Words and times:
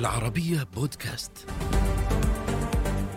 العربية 0.00 0.66
بودكاست. 0.74 1.46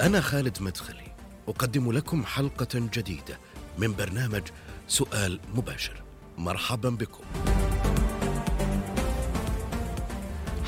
أنا 0.02 0.22
خالد 0.22 0.58
مدخلي، 0.62 1.12
أقدم 1.48 1.92
لكم 1.92 2.26
حلقة 2.26 2.68
جديدة 2.74 3.40
من 3.78 3.96
برنامج 3.96 4.42
سؤال 4.88 5.40
مباشر. 5.56 6.04
مرحبا 6.38 6.90
بكم. 6.90 7.24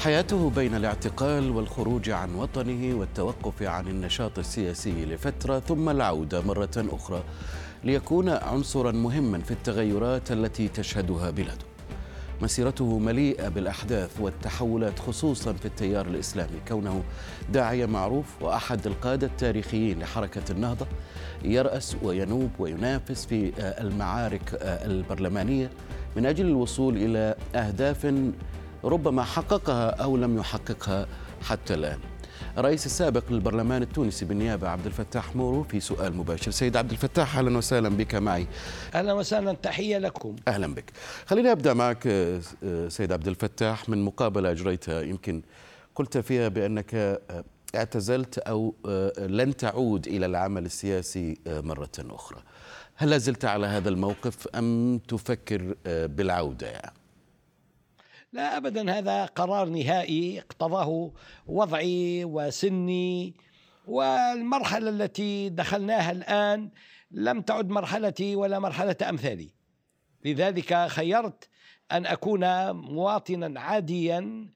حياته 0.03 0.49
بين 0.49 0.75
الاعتقال 0.75 1.51
والخروج 1.51 2.09
عن 2.09 2.35
وطنه 2.35 2.95
والتوقف 2.95 3.63
عن 3.63 3.87
النشاط 3.87 4.39
السياسي 4.39 5.05
لفترة 5.05 5.59
ثم 5.59 5.89
العودة 5.89 6.41
مرة 6.41 6.69
أخرى 6.77 7.23
ليكون 7.83 8.29
عنصرا 8.29 8.91
مهما 8.91 9.39
في 9.39 9.51
التغيرات 9.51 10.31
التي 10.31 10.67
تشهدها 10.67 11.29
بلاده. 11.29 11.74
مسيرته 12.41 12.99
مليئة 12.99 13.47
بالأحداث 13.47 14.19
والتحولات 14.19 14.99
خصوصا 14.99 15.53
في 15.53 15.65
التيار 15.65 16.07
الإسلامي. 16.07 16.59
كونه 16.67 17.03
داعية 17.49 17.85
معروف 17.85 18.25
وأحد 18.41 18.87
القادة 18.87 19.27
التاريخيين 19.27 19.99
لحركة 19.99 20.51
النهضة 20.51 20.87
يرأس 21.43 21.97
وينوب 22.03 22.49
وينافس 22.59 23.25
في 23.25 23.51
المعارك 23.59 24.57
البرلمانية. 24.61 25.69
من 26.15 26.25
أجل 26.25 26.45
الوصول 26.45 26.97
إلى 26.97 27.35
أهداف 27.55 28.13
ربما 28.83 29.23
حققها 29.23 29.89
أو 29.89 30.17
لم 30.17 30.37
يحققها 30.37 31.07
حتى 31.41 31.73
الآن. 31.73 31.99
الرئيس 32.57 32.85
السابق 32.85 33.31
للبرلمان 33.31 33.81
التونسي 33.81 34.25
بالنيابة 34.25 34.69
عبد 34.69 34.85
الفتاح 34.85 35.35
مورو 35.35 35.63
في 35.63 35.79
سؤال 35.79 36.17
مباشر. 36.17 36.51
سيد 36.51 36.77
عبد 36.77 36.91
الفتاح 36.91 37.37
أهلا 37.37 37.57
وسهلا 37.57 37.89
بك 37.89 38.15
معي. 38.15 38.47
أهلا 38.95 39.13
وسهلا 39.13 39.53
تحية 39.53 39.97
لكم. 39.97 40.35
أهلا 40.47 40.67
بك. 40.67 40.91
خليني 41.25 41.51
أبدأ 41.51 41.73
معك 41.73 42.03
سيد 42.87 43.11
عبد 43.11 43.27
الفتاح 43.27 43.89
من 43.89 44.05
مقابلة 44.05 44.51
أجريتها 44.51 45.01
يمكن 45.01 45.41
قلت 45.95 46.17
فيها 46.17 46.47
بأنك 46.47 47.21
اعتزلت 47.75 48.37
أو 48.37 48.75
لن 49.19 49.57
تعود 49.57 50.07
إلى 50.07 50.25
العمل 50.25 50.65
السياسي 50.65 51.37
مرة 51.47 51.91
أخرى. 51.99 52.39
هل 52.95 53.09
لازلت 53.09 53.45
على 53.45 53.67
هذا 53.67 53.89
الموقف 53.89 54.47
أم 54.47 54.99
تفكر 55.07 55.75
بالعودة؟ 55.85 56.67
يعني؟ 56.67 56.93
لا 58.33 58.57
ابدا 58.57 58.97
هذا 58.97 59.25
قرار 59.25 59.69
نهائي 59.69 60.39
اقتضاه 60.39 61.11
وضعي 61.47 62.25
وسني. 62.25 63.33
والمرحلة 63.87 64.89
التي 64.89 65.49
دخلناها 65.49 66.11
الآن 66.11 66.69
لم 67.11 67.41
تعد 67.41 67.69
مرحلتي 67.69 68.35
ولا 68.35 68.59
مرحلة 68.59 68.95
أمثالي. 69.09 69.49
لذلك 70.25 70.87
خيرت 70.87 71.49
أن 71.91 72.05
أكون 72.05 72.71
مواطنا 72.71 73.59
عاديا 73.59 74.49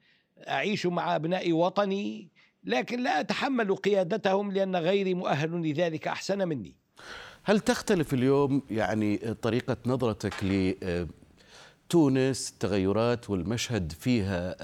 أعيش 0.48 0.86
مع 0.86 1.16
ابناء 1.16 1.52
وطني 1.52 2.30
لكن 2.64 3.04
لا 3.04 3.20
أتحمل 3.20 3.76
قيادتهم 3.76 4.52
لأن 4.52 4.76
غيري 4.76 5.14
مؤهل 5.14 5.70
لذلك 5.70 6.08
أحسن 6.08 6.48
مني. 6.48 6.76
هل 7.44 7.60
تختلف 7.60 8.14
اليوم 8.14 8.62
يعني 8.72 9.18
طريقة 9.18 9.78
نظرتك 9.86 10.34
تونس 11.90 12.50
التغيرات 12.50 13.30
والمشهد 13.30 13.92
فيها 13.92 14.56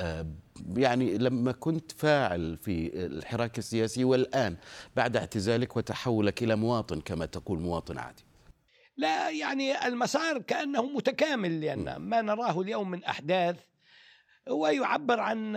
يعني 0.78 1.18
لما 1.18 1.52
كنت 1.52 1.92
فاعل 1.92 2.58
في 2.58 3.06
الحراك 3.06 3.58
السياسي 3.58 4.04
والآن 4.04 4.56
بعد 4.95 5.17
اعتزالك 5.17 5.78
وتحولك 5.78 6.44
إلى 6.44 6.56
مواطن 6.56 7.02
كما 7.02 7.26
تقول 7.26 7.59
مواطن 7.59 7.98
عادي. 7.98 8.23
لا 8.98 9.30
يعني 9.30 9.88
المسار 9.88 10.42
كأنه 10.42 10.84
متكامل 10.84 11.61
لأن 11.61 11.95
ما 11.95 12.22
نراه 12.22 12.61
اليوم 12.61 12.92
من 12.92 13.04
أحداث 13.04 13.55
هو 14.50 14.67
يعبر 14.67 15.20
عن 15.20 15.56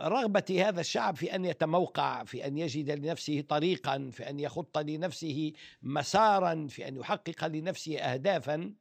رغبة 0.00 0.44
هذا 0.68 0.80
الشعب 0.80 1.16
في 1.16 1.34
أن 1.34 1.44
يتموقع 1.44 2.24
في 2.24 2.46
أن 2.46 2.58
يجد 2.58 2.90
لنفسه 2.90 3.40
طريقا 3.48 4.10
في 4.12 4.30
أن 4.30 4.40
يخط 4.40 4.78
لنفسه 4.78 5.52
مسارا 5.82 6.66
في 6.70 6.88
أن 6.88 6.96
يحقق 6.96 7.46
لنفسه 7.46 7.98
أهدافا. 7.98 8.72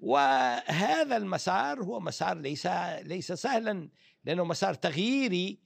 وهذا 0.00 1.16
المسار 1.16 1.82
هو 1.82 2.00
مسار 2.00 2.38
ليس 2.38 2.66
ليس 3.02 3.32
سهلا 3.32 3.88
لأنه 4.24 4.44
مسار 4.44 4.74
تغييري 4.74 5.58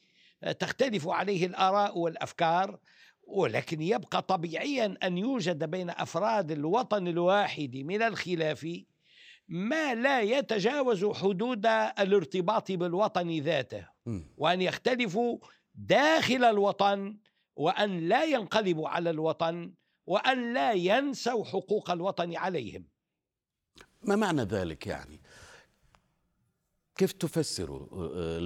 تختلف 0.59 1.09
عليه 1.09 1.47
الآراء 1.47 1.99
والأفكار. 1.99 2.79
ولكن 3.27 3.83
يبقى 3.83 4.23
طبيعيا 4.23 4.97
أن 5.03 5.19
يوجد 5.19 5.65
بين 5.65 5.91
أفراد 5.91 6.51
الوطن 6.51 7.09
الواحد 7.09 7.77
من 7.77 8.03
الخلاف 8.03 8.67
ما 9.49 9.95
لا 9.95 10.21
يتجاوز 10.21 11.05
حدود 11.05 11.67
الارتباط 11.99 12.73
بالوطن 12.73 13.31
ذاته 13.31 13.89
وأن 14.37 14.63
يختلفوا 14.63 15.39
داخل 15.75 16.45
الوطن 16.45 17.17
وأن 17.57 18.09
لا 18.09 18.25
ينقلبوا 18.25 18.89
على 18.89 19.11
الوطن 19.11 19.73
وأن 20.07 20.55
لا 20.55 20.73
ينسوا 20.73 21.45
حقوق 21.45 21.91
الوطن 21.91 22.37
عليهم. 22.37 22.85
ما 24.03 24.17
معنى 24.17 24.43
ذلك 24.43 24.87
يعني؟ 24.87 25.21
كيف 26.97 27.13
تفسره 27.13 27.89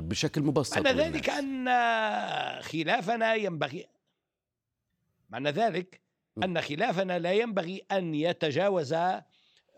بشكل 0.01 0.43
مبسط 0.43 0.79
معنى 0.79 1.03
ذلك 1.03 1.31
أن 1.31 1.69
خلافنا 2.63 3.35
ينبغي 3.35 3.87
معنى 5.31 5.51
ذلك 5.51 6.01
أن 6.45 6.61
خلافنا 6.61 7.19
لا 7.19 7.33
ينبغي 7.33 7.83
أن 7.93 8.15
يتجاوز 8.15 8.95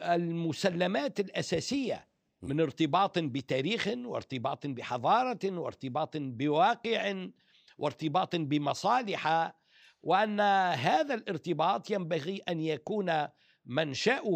المسلمات 0.02 1.20
الأساسية 1.20 2.08
من 2.42 2.60
ارتباط 2.60 3.18
بتاريخ 3.18 3.88
وارتباط 4.04 4.66
بحضارة 4.66 5.58
وارتباط 5.58 6.16
بواقع 6.16 7.26
وارتباط 7.78 8.36
بمصالح. 8.36 9.52
وأن 10.02 10.41
هذا 10.70 11.14
الارتباط 11.14 11.91
ينبغي 11.91 12.36
أن 12.48 12.60
يكون 12.60 13.28
منشأه 13.66 14.26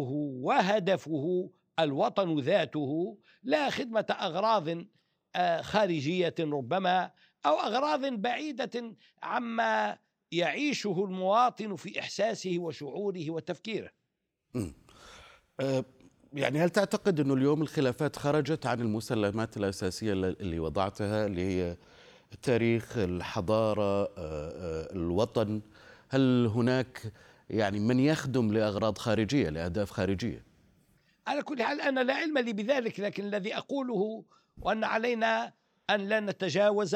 وهدفه 0.41 1.51
الوطن 1.79 2.39
ذاته 2.39 3.17
لا 3.43 3.69
خدمة 3.69 4.05
أغراض 4.11 4.67
خارجية 5.61 6.35
ربما 6.39 7.11
أو 7.45 7.53
أغراض 7.59 8.05
بعيدة 8.05 8.95
عما 9.23 9.97
يعيشه 10.31 11.05
المواطن 11.05 11.75
في 11.75 11.99
إحساسه 11.99 12.55
وشعوره 12.59 13.31
وتفكيره. 13.31 13.89
يعني 16.33 16.59
هل 16.59 16.69
تعتقد 16.69 17.19
أنه 17.19 17.33
اليوم 17.33 17.61
الخلافات 17.61 18.15
خرجت 18.15 18.65
عن 18.65 18.81
المسلمات 18.81 19.57
الأساسية 19.57 20.13
اللي 20.13 20.59
وضعتها 20.59 21.25
اللي 21.25 21.41
هي 21.41 21.77
التاريخ 22.33 22.97
الحضارة 22.97 24.09
الوطن؟ 24.95 25.61
هل 26.09 26.51
هناك 26.55 27.13
يعني 27.49 27.79
من 27.79 27.99
يخدم 27.99 28.53
لأغراض 28.53 28.97
خارجية 28.97 29.49
لأهداف 29.49 29.91
خارجية؟ 29.91 30.45
على 31.27 31.41
كل 31.41 31.63
حال 31.63 31.81
أنا 31.81 31.99
لا 31.99 32.13
علم 32.13 32.37
لي 32.37 32.53
بذلك 32.53 32.99
لكن 32.99 33.23
الذي 33.23 33.57
أقوله 33.57 34.23
وأن 34.61 34.83
علينا 34.83 35.53
أن 35.89 35.99
لا 35.99 36.19
نتجاوز 36.19 36.95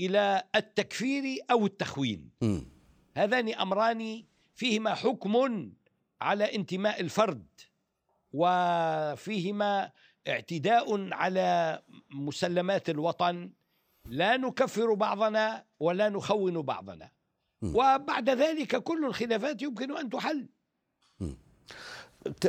إلى 0.00 0.42
التكفير 0.56 1.38
أو 1.50 1.66
التخوين. 1.66 2.30
م. 2.42 2.58
هذان 3.16 3.54
أمران 3.54 4.24
فيهما 4.54 4.94
حكم 4.94 5.70
على 6.20 6.54
انتماء 6.54 7.00
الفرد 7.00 7.46
وفيهما 8.32 9.90
اعتداء 10.28 11.12
على 11.12 11.82
مسلمات 12.10 12.90
الوطن. 12.90 13.50
لا 14.04 14.36
نكفر 14.36 14.94
بعضنا 14.94 15.64
ولا 15.80 16.08
نخون 16.08 16.62
بعضنا. 16.62 17.10
وبعد 17.62 18.30
ذلك 18.30 18.76
كل 18.76 19.04
الخلافات 19.04 19.62
يمكن 19.62 19.96
أن 19.96 20.10
تحل. 20.10 20.48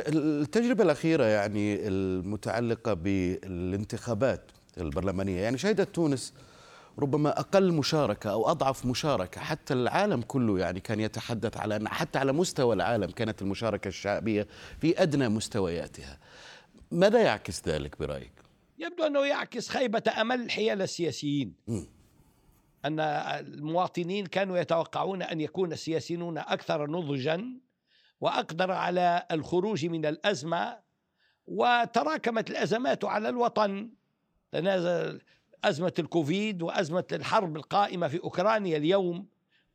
التجربة 0.08 0.84
الأخيرة 0.84 1.24
يعني 1.24 1.88
المتعلقة 1.88 2.94
بالانتخابات 2.94 4.50
البرلمانية 4.78 5.40
يعني 5.40 5.58
شهدت 5.58 5.94
تونس 5.94 6.34
ربما 6.98 7.40
أقل 7.40 7.72
مشاركة 7.72 8.30
أو 8.30 8.50
أضعف 8.50 8.86
مشاركة 8.86 9.40
حتى 9.40 9.74
العالم 9.74 10.22
كله 10.22 10.58
يعني 10.58 10.80
كان 10.80 11.00
يتحدث 11.00 11.56
على 11.56 11.76
أن 11.76 11.88
حتى 11.88 12.18
على 12.18 12.32
مستوى 12.32 12.74
العالم 12.74 13.10
كانت 13.10 13.42
المشاركة 13.42 13.88
الشعبية 13.88 14.46
في 14.80 15.02
أدنى 15.02 15.28
مستوياتها 15.28 16.18
ماذا 16.90 17.22
يعكس 17.22 17.68
ذلك 17.68 17.98
برأيك؟ 17.98 18.32
يبدو 18.78 19.04
أنه 19.04 19.26
يعكس 19.26 19.68
خيبة 19.68 20.02
أمل 20.20 20.50
حيال 20.50 20.82
السياسيين 20.82 21.54
م. 21.66 21.80
أن 22.84 23.00
المواطنين 23.00 24.26
كانوا 24.26 24.58
يتوقعون 24.58 25.22
أن 25.22 25.40
يكون 25.40 25.72
السياسيون 25.72 26.38
أكثر 26.38 26.90
نضجا 26.90 27.60
وأقدر 28.20 28.72
على 28.72 29.26
الخروج 29.30 29.86
من 29.86 30.06
الأزمة 30.06 30.78
وتراكمت 31.46 32.50
الأزمات 32.50 33.04
على 33.04 33.28
الوطن 33.28 33.90
تنازل 34.52 35.20
أزمة 35.64 35.92
الكوفيد 35.98 36.62
وأزمة 36.62 37.04
الحرب 37.12 37.56
القائمة 37.56 38.08
في 38.08 38.18
أوكرانيا 38.18 38.76
اليوم 38.76 39.26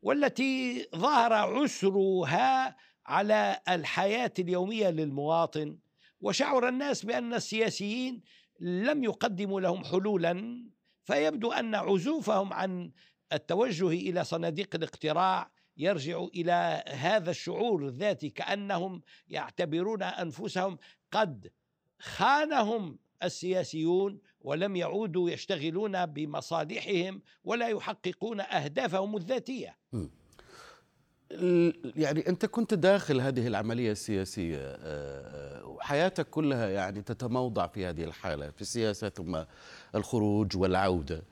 والتي 0.02 0.86
ظهر 0.96 1.32
عسرها 1.32 2.76
على 3.06 3.60
الحياة 3.68 4.32
اليومية 4.38 4.90
للمواطن. 4.90 5.78
وشعر 6.20 6.68
الناس 6.68 7.04
بأن 7.04 7.34
السياسيين 7.34 8.22
لم 8.60 9.04
يقدموا 9.04 9.60
لهم 9.60 9.84
حلولا 9.84 10.64
فيبدو 11.04 11.52
أن 11.52 11.74
عزوفهم 11.74 12.52
عن 12.52 12.90
التوجه 13.32 13.88
إلى 13.88 14.24
صناديق 14.24 14.74
الاقتراع 14.74 15.50
يرجع 15.76 16.24
إلى 16.34 16.84
هذا 16.88 17.30
الشعور 17.30 17.86
الذاتي 17.86 18.30
كأنهم 18.30 19.02
يعتبرون 19.28 20.02
أنفسهم 20.02 20.78
قد 21.12 21.52
خانهم 21.98 22.98
السياسيون 23.22 24.20
ولم 24.44 24.76
يعودوا 24.76 25.30
يشتغلون 25.30 26.06
بمصالحهم 26.06 27.22
ولا 27.44 27.68
يحققون 27.68 28.40
أهدافهم 28.40 29.16
الذاتية. 29.16 29.76
يعني 31.96 32.28
أنت 32.28 32.46
كنت 32.46 32.74
داخل 32.74 33.20
هذه 33.20 33.46
العملية 33.46 33.92
السياسية 33.92 34.58
آه، 34.58 34.76
آه، 34.82 35.66
وحياتك 35.66 36.30
كلها 36.30 36.68
يعني 36.68 37.02
تتموضع 37.02 37.66
في 37.66 37.86
هذه 37.86 38.04
الحالة 38.04 38.50
في 38.50 38.62
السياسة 38.62 39.08
ثم 39.08 39.44
الخروج 39.94 40.56
والعودة. 40.56 41.22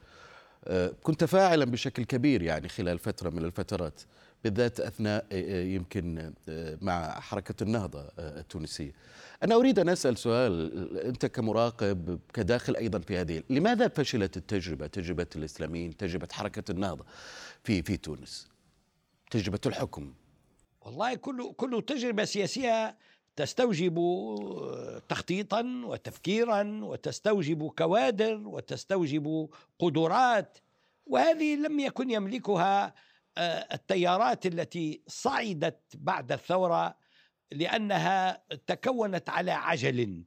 آه، 0.64 0.92
كنت 1.02 1.24
فاعلا 1.24 1.64
بشكل 1.64 2.04
كبير 2.04 2.42
يعني 2.42 2.68
خلال 2.68 2.98
فترة 2.98 3.30
من 3.30 3.44
الفترات 3.44 4.00
بالذات 4.44 4.80
أثناء 4.80 5.26
يمكن 5.66 6.32
مع 6.80 7.20
حركة 7.20 7.62
النهضة 7.62 8.08
التونسية. 8.18 8.92
أنا 9.42 9.54
أريد 9.54 9.78
أن 9.78 9.88
أسأل 9.88 10.18
سؤال 10.18 10.98
أنت 10.98 11.26
كمراقب 11.26 12.20
كداخل 12.34 12.76
أيضا 12.76 12.98
في 12.98 13.18
هذه 13.18 13.42
لماذا 13.50 13.88
فشلت 13.88 14.36
التجربة 14.36 14.86
تجربة 14.86 15.26
الإسلاميين 15.36 15.96
تجربة 15.96 16.28
حركة 16.32 16.72
النهضة 16.72 17.04
في 17.64 17.82
في 17.82 17.96
تونس 17.96 18.48
تجربة 19.30 19.60
الحكم 19.66 20.14
والله 20.80 21.14
كل 21.14 21.52
كل 21.52 21.82
تجربة 21.86 22.24
سياسية 22.24 22.96
تستوجب 23.36 23.98
تخطيطا 25.08 25.82
وتفكيرا 25.84 26.80
وتستوجب 26.82 27.68
كوادر 27.78 28.48
وتستوجب 28.48 29.48
قدرات 29.78 30.58
وهذه 31.06 31.56
لم 31.56 31.80
يكن 31.80 32.10
يملكها 32.10 32.86
آه، 32.86 32.94
التيارات 33.38 34.46
التي 34.46 35.02
صعدت 35.06 35.80
بعد 35.94 36.32
الثورة 36.32 36.96
لأنها 37.52 38.44
تكونت 38.66 39.30
على 39.30 39.50
عجل 39.50 40.24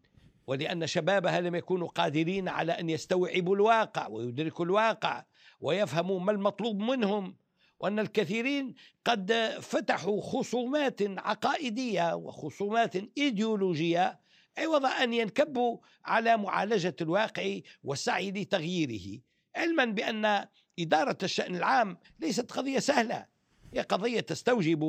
ولأن 0.48 0.88
شبابها 0.88 1.42
لم 1.42 1.56
يكونوا 1.56 1.88
قادرين 1.88 2.50
على 2.50 2.72
أن 2.72 2.90
يستوعبوا 2.90 3.56
الواقع 3.56 4.08
ويدركوا 4.08 4.66
الواقع 4.66 5.26
ويفهموا 5.60 6.20
ما 6.20 6.32
المطلوب 6.32 6.80
منهم 6.80 7.38
وأن 7.80 8.00
الكثيرين 8.00 8.74
قد 9.06 9.34
فتحوا 9.62 10.22
خصومات 10.22 11.02
عقائدية 11.02 12.16
وخصومات 12.16 12.96
إيديولوجية 13.18 14.20
عوض 14.58 14.86
أن 14.86 15.14
ينكبوا 15.14 15.78
على 16.06 16.38
معالجة 16.38 16.96
الواقع 17.02 17.60
والسعي 17.84 18.32
لتغييره. 18.32 19.22
علما 19.56 19.86
بأن 19.86 20.48
إدارة 20.80 21.18
الشأن 21.24 21.56
العام 21.56 21.98
ليست 22.20 22.52
قضية 22.52 22.80
سهلة. 22.80 23.26
هي 23.74 23.82
قضية 23.82 24.20
تستوجب 24.20 24.84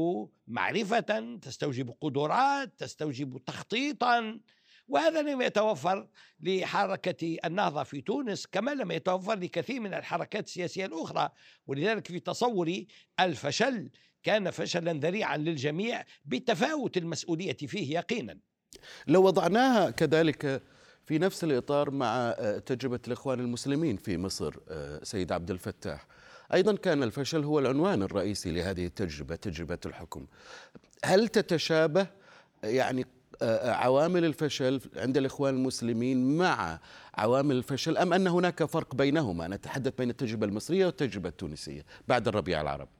معرفة 0.48 1.38
تستوجب 1.42 1.94
قدرات 2.00 2.72
تستوجب 2.78 3.44
تخطيطا. 3.46 4.40
وهذا 4.88 5.22
لم 5.22 5.42
يتوفر 5.42 6.08
لحركة 6.40 7.36
النهضة 7.44 7.82
في 7.82 8.00
تونس 8.00 8.46
كما 8.46 8.70
لم 8.70 8.90
يتوفر 8.90 9.34
لكثير 9.34 9.80
من 9.80 9.94
الحركات 9.94 10.46
السياسية 10.46 10.86
الأخرى. 10.86 11.30
ولذلك 11.66 12.06
في 12.06 12.20
تصوري 12.20 12.86
الفشل 13.20 13.90
كان 14.22 14.50
فشلا 14.50 14.92
ذريعا 14.92 15.36
للجميع 15.36 16.04
بتفاوت 16.24 16.96
المسؤولية 16.96 17.56
فيه 17.56 17.96
يقينا. 17.98 18.38
لو 19.06 19.22
وضعناها 19.22 19.90
كذلك 19.90 20.62
في 21.06 21.18
نفس 21.18 21.44
الإطار 21.44 21.90
مع 21.90 22.32
تجربة 22.66 23.00
الإخوان 23.06 23.40
المسلمين 23.40 23.96
في 23.96 24.18
مصر 24.18 24.54
سيد 25.02 25.32
عبد 25.32 25.50
الفتاح. 25.50 26.06
أيضا 26.54 26.76
كان 26.76 27.02
الفشل 27.02 27.44
هو 27.44 27.58
العنوان 27.58 28.02
الرئيسي 28.02 28.50
لهذه 28.50 28.86
التجربة 28.86 29.36
تجربة 29.36 29.78
الحكم. 29.86 30.26
هل 31.04 31.28
تتشابه 31.28 32.06
يعني 32.64 33.06
آه، 33.42 33.70
عوامل 33.70 34.24
الفشل 34.24 34.80
عند 34.96 35.16
الإخوان 35.16 35.54
المسلمين 35.54 36.36
مع 36.36 36.80
عوامل 37.14 37.56
الفشل 37.56 37.96
أم 37.96 38.12
أن 38.12 38.26
هناك 38.26 38.64
فرق 38.64 38.94
بينهما؟ 38.94 39.48
نتحدث 39.48 39.94
بين 39.98 40.10
التجربة 40.10 40.46
المصرية 40.46 40.86
والتجربة 40.86 41.28
التونسية 41.28 41.84
بعد 42.08 42.28
الربيع 42.28 42.60
العربي 42.60 42.90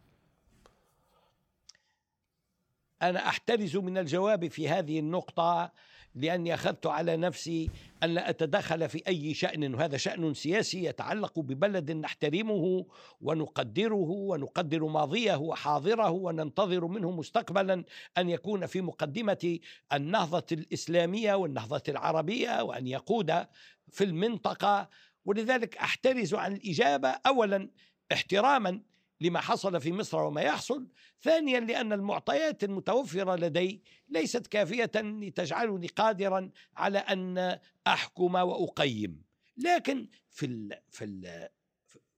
أنا 3.03 3.29
أحترز 3.29 3.77
من 3.77 3.99
الجواب 3.99 4.49
في 4.49 4.69
هذه 4.69 4.99
النقطة 4.99 5.73
لأني 6.17 6.55
أخذت 6.55 6.87
على 6.87 7.17
نفسي 7.17 7.71
أن 8.03 8.15
لا 8.15 8.31
أتدخل 8.31 8.89
في 8.89 9.03
أي 9.09 9.35
شأن 9.35 9.75
وهذا 9.75 9.97
شأن 9.97 10.35
سياسي 10.35 10.85
يتعلق 10.85 11.39
ببلد 11.39 11.91
نحترمه 11.91 12.87
ونقدره 13.21 14.11
ونقدر 14.11 14.85
ماضيه 14.85 15.37
وحاضره 15.37 16.11
وننتظر 16.11 16.87
منه 16.87 17.11
مستقبلا 17.11 17.85
أن 18.19 18.31
يكون 18.31 18.67
في 18.67 18.81
مقدمة 18.81 19.59
النهضة 19.93 20.47
الإسلامية 20.53 21.35
والنهضة 21.35 21.83
العربية 21.89 22.63
وأن 22.63 22.87
يقود 22.87 23.47
في 23.91 24.05
المنطقة. 24.05 24.89
ولذلك 25.25 25.77
أحترز 25.77 26.35
عن 26.35 26.53
الإجابة 26.53 27.09
أولا 27.09 27.69
احتراما 28.13 28.81
لما 29.21 29.41
حصل 29.41 29.81
في 29.81 29.93
مصر 29.93 30.19
وما 30.19 30.41
يحصل. 30.41 30.89
ثانيا 31.23 31.61
لأن 31.61 31.93
المعطيات 31.93 32.65
المتوفرة 32.65 33.37
لدي 33.37 33.83
ليست 34.09 34.47
كافية 34.47 34.91
لتجعلني 34.95 35.87
قادرا 35.87 36.51
على 36.77 36.99
أن 36.99 37.59
أحكم 37.87 38.35
وأقيم. 38.35 39.23
لكن 39.57 40.09
في 40.31 40.47
ال 40.47 40.79
في 40.89 41.05
ال 41.05 41.49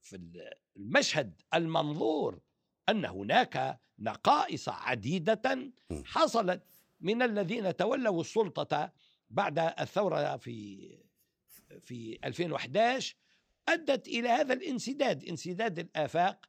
في 0.01 0.39
المشهد 0.77 1.43
المنظور 1.55 2.41
أن 2.89 3.05
هناك 3.05 3.81
نقائص 3.99 4.69
عديدة 4.69 5.73
حصلت 6.05 6.63
من 7.01 7.23
الذين 7.23 7.77
تولوا 7.77 8.21
السلطة 8.21 8.93
بعد 9.31 9.59
الثورة 9.59 10.37
في 10.37 10.89
في 11.81 12.19
2011 12.25 13.17
أدت 13.69 14.09
إلى 14.09 14.29
هذا 14.29 14.55
الانسداد 14.55 15.25
انسداد 15.25 15.79
الآفاق 15.79 16.48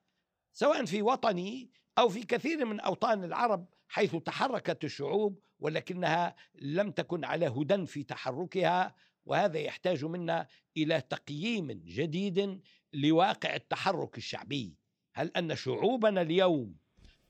سواء 0.54 0.86
في 0.86 1.02
وطني 1.02 1.72
أو 1.98 2.10
في 2.10 2.24
كثير 2.24 2.66
من 2.66 2.80
أوطان 2.80 3.24
العرب 3.24 3.66
حيث 3.88 4.16
تحركت 4.16 4.84
الشعوب 4.84 5.40
ولكنها 5.60 6.36
لم 6.56 6.92
تكن 6.92 7.26
على 7.26 7.48
هدى 7.48 7.86
في 7.86 8.04
تحركها 8.04 8.96
وهذا 9.26 9.60
يحتاج 9.60 10.06
منا 10.06 10.48
إلى 10.78 11.02
تقييم 11.02 11.72
جديد 11.72 12.62
لواقع 12.94 13.56
التحرك 13.56 14.18
الشعبي. 14.18 14.76
هل 15.14 15.32
أن 15.38 15.56
شعوبنا 15.56 16.22
اليوم 16.22 16.76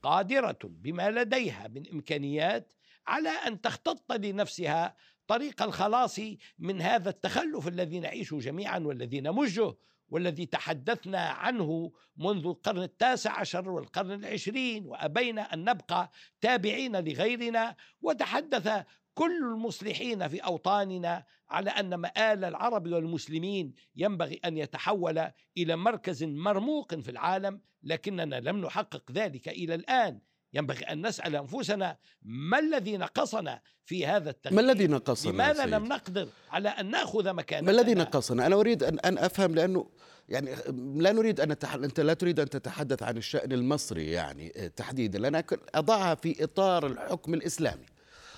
قادرة 0.01 0.60
بما 0.63 1.12
لديها 1.12 1.67
من 1.67 1.89
إمكانيات 1.94 2.74
على 3.08 3.29
أن 3.29 3.62
تختط 3.62 4.12
لنفسها 4.12 4.96
طريق 5.27 5.63
الخلاص 5.63 6.20
من 6.60 6.82
هذا 6.82 7.10
التخلف 7.10 7.67
الذي 7.67 8.00
نعيشه 8.00 8.38
جميعا 8.38 8.79
والذي 8.79 9.22
نمجه 9.22 9.75
والذي 10.10 10.46
تحدثنا 10.46 11.20
عنه 11.20 11.92
منذ 12.18 12.46
القرن 12.48 12.84
التاسع 12.84 13.39
عشر 13.39 13.70
والقرن 13.70 14.12
العشرين 14.12 14.86
وأبينا 14.86 15.54
أن 15.54 15.70
نبقى 15.70 16.12
تابعين 16.42 16.96
لغيرنا. 16.96 17.75
وتحدث 18.01 18.86
كل 19.13 19.44
المصلحين 19.44 20.28
في 20.28 20.39
أوطاننا 20.39 21.25
على 21.50 21.70
أن 21.70 21.96
مآل 21.96 22.44
العرب 22.44 22.88
والمسلمين 22.88 23.74
ينبغي 23.96 24.39
أن 24.46 24.58
يتحول 24.58 25.32
إلى 25.58 25.75
مركز 25.75 26.24
مرموق 26.24 26.96
في 26.96 27.12
العالم 27.12 27.62
لكننا 27.84 28.36
لم 28.36 28.66
نحقق 28.66 29.12
ذلك 29.12 29.50
إلى 29.50 29.75
الآن. 29.75 30.20
ينبغي 30.53 30.84
أن 30.84 31.08
نسأل 31.08 31.36
أنفسنا 31.36 31.98
ما 32.22 32.60
الذي 32.60 32.98
نقصنا 32.98 33.62
في 33.86 34.06
هذا 34.06 34.29
التغيير 34.29 34.62
ما 34.62 34.72
الذي 34.72 34.88
نقصنا 34.88 35.32
لماذا 35.32 35.65
لم 35.65 35.86
نقدر 35.86 36.27
على 36.51 36.70
أن 36.70 36.91
نأخذ 36.91 37.34
مكاننا 37.34 37.72
ما 37.72 37.82
الذي 37.82 37.94
نقصنا؟ 37.94 38.46
أنا 38.46 38.56
أريد 38.56 38.84
أن, 38.84 39.00
أن 39.00 39.18
أفهم 39.18 39.56
لأنه 39.56 39.89
يعني 40.29 40.56
لا 40.96 41.12
نريد 41.12 41.39
أن 41.39 41.51
نتح... 41.51 41.74
أنت 41.74 42.00
لا 42.00 42.13
تريد 42.13 42.39
أن 42.39 42.50
تتحدث 42.50 43.03
عن 43.03 43.18
الشأن 43.18 43.51
المصري 43.51 44.12
يعني 44.12 44.50
تحديدا 44.75 45.20
لأن 45.20 45.44
أضعها 45.75 46.15
في 46.15 46.44
إطار 46.44 46.88
الحكم 46.88 47.34
الإسلامي. 47.34 47.86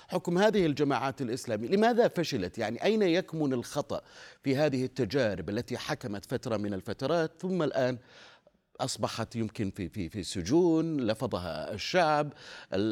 حكم 0.08 0.38
هذه 0.38 0.66
الجماعات 0.66 1.22
الإسلامية. 1.22 1.68
لماذا 1.68 2.08
فشلت؟ 2.08 2.58
يعني 2.58 2.84
أين 2.84 3.02
يكمن 3.02 3.52
الخطأ 3.52 4.00
في 4.42 4.56
هذه 4.56 4.84
التجارب 4.84 5.50
التي 5.50 5.78
حكمت 5.78 6.24
فترة 6.24 6.56
من 6.56 6.74
الفترات 6.74 7.32
ثم 7.40 7.62
الآن 7.62 7.98
أصبحت 8.80 9.36
يمكن 9.36 9.70
في 9.70 9.88
في 9.88 10.08
في 10.08 10.22
سجون 10.22 11.00
لفظها 11.00 11.72
الشعب 11.72 12.32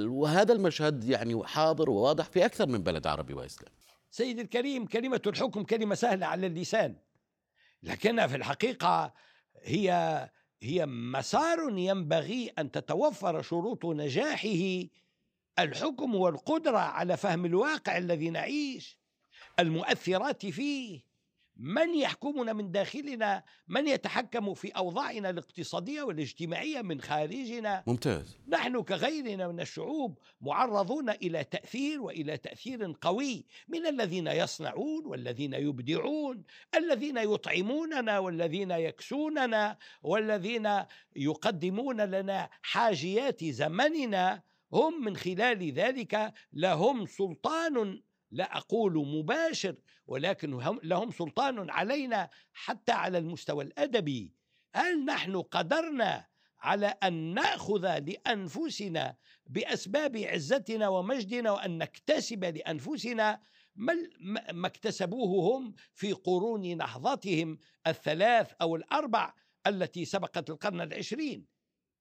وهذا 0.07 0.53
المشهد 0.53 1.05
يعني 1.05 1.47
حاضر 1.47 1.91
وواضح 1.91 2.25
في 2.25 2.45
أكثر 2.45 2.67
من 2.67 2.83
بلد 2.83 3.07
عربي 3.07 3.35
واسلامي. 3.35 3.77
سيد 4.11 4.39
الكريم 4.39 4.87
كلمة 4.87 5.21
الحكم 5.27 5.65
كلمة 5.65 5.95
سهلة 5.95 6.27
على 6.27 6.47
اللسان 6.47 6.97
لكنها 7.83 8.27
في 8.27 8.37
الحقيقة 8.37 9.15
هي 9.63 9.91
هي 10.63 10.87
مسار 10.87 11.79
ينبغي 11.79 12.53
أن 12.59 12.71
تتوفر 12.71 13.43
شروط 13.43 13.87
نجاحه 13.87 14.89
الحكم 15.59 16.15
والقدرة 16.15 16.79
على 16.79 17.17
فهم 17.17 17.45
الواقع 17.45 17.99
الذي 17.99 18.31
نعيش 18.31 18.99
المؤثرات 19.59 20.47
فيه 20.47 21.10
من 21.61 21.95
يحكمنا 21.95 22.52
من 22.52 22.71
داخلنا 22.71 23.43
من 23.69 23.88
يتحكم 23.88 24.55
في 24.55 24.69
أوضاعنا 24.69 25.31
الاقتصادية 25.31 26.02
والاجتماعية 26.02 26.83
من 26.83 27.00
خارجنا. 27.00 27.85
ممتاز. 27.87 28.38
نحن 28.49 28.83
كغيرنا 28.83 29.49
من 29.49 29.61
الشعوب 29.61 30.19
معرضون 30.40 31.11
إلى 31.11 31.45
تأثير 31.45 32.02
وإلى 32.02 32.37
تأثير 32.37 32.95
قوي 33.00 33.45
من 33.69 33.87
الذين 33.87 34.26
يصنعون 34.26 35.07
والذين 35.07 35.55
يبدعون 35.55 36.43
الذين 36.75 37.17
يطعموننا 37.17 38.19
والذين 38.19 38.71
يكسوننا 38.71 39.76
والذين 40.02 40.85
يقدمون 41.17 42.00
لنا 42.00 42.50
حاجيات 42.62 43.45
زمننا. 43.45 44.43
هم 44.73 45.05
من 45.05 45.17
خلال 45.17 45.73
ذلك 45.73 46.33
لهم 46.52 47.07
سلطان 47.07 48.02
لا 48.31 48.57
أقول 48.57 49.07
مباشر 49.07 49.77
ولكن 50.07 50.53
هم 50.55 50.81
لهم 50.83 51.11
سلطان 51.11 51.71
علينا 51.71 52.31
حتى 52.53 52.93
على 52.93 53.19
المستوى 53.19 53.65
الأدبي. 53.65 54.35
هل 54.75 55.05
نحن 55.05 55.37
قدرنا 55.43 56.27
على 56.61 56.87
أن 56.87 57.35
نأخذ 57.35 57.99
لأنفسنا 57.99 59.17
بأسباب 59.47 60.17
عزتنا 60.17 60.89
ومجدنا 60.89 61.51
وأن 61.51 61.79
نكتسب 61.79 62.45
لأنفسنا 62.45 63.41
ما 64.53 64.67
اكتسبوه 64.67 65.57
هم 65.57 65.75
في 65.95 66.13
قرون 66.13 66.77
نهضتهم 66.77 67.59
الثلاث 67.87 68.53
أو 68.61 68.77
الأربع 68.77 69.35
التي 69.67 70.05
سبقت 70.05 70.51
القرن 70.51 70.81
العشرين؟ 70.81 71.47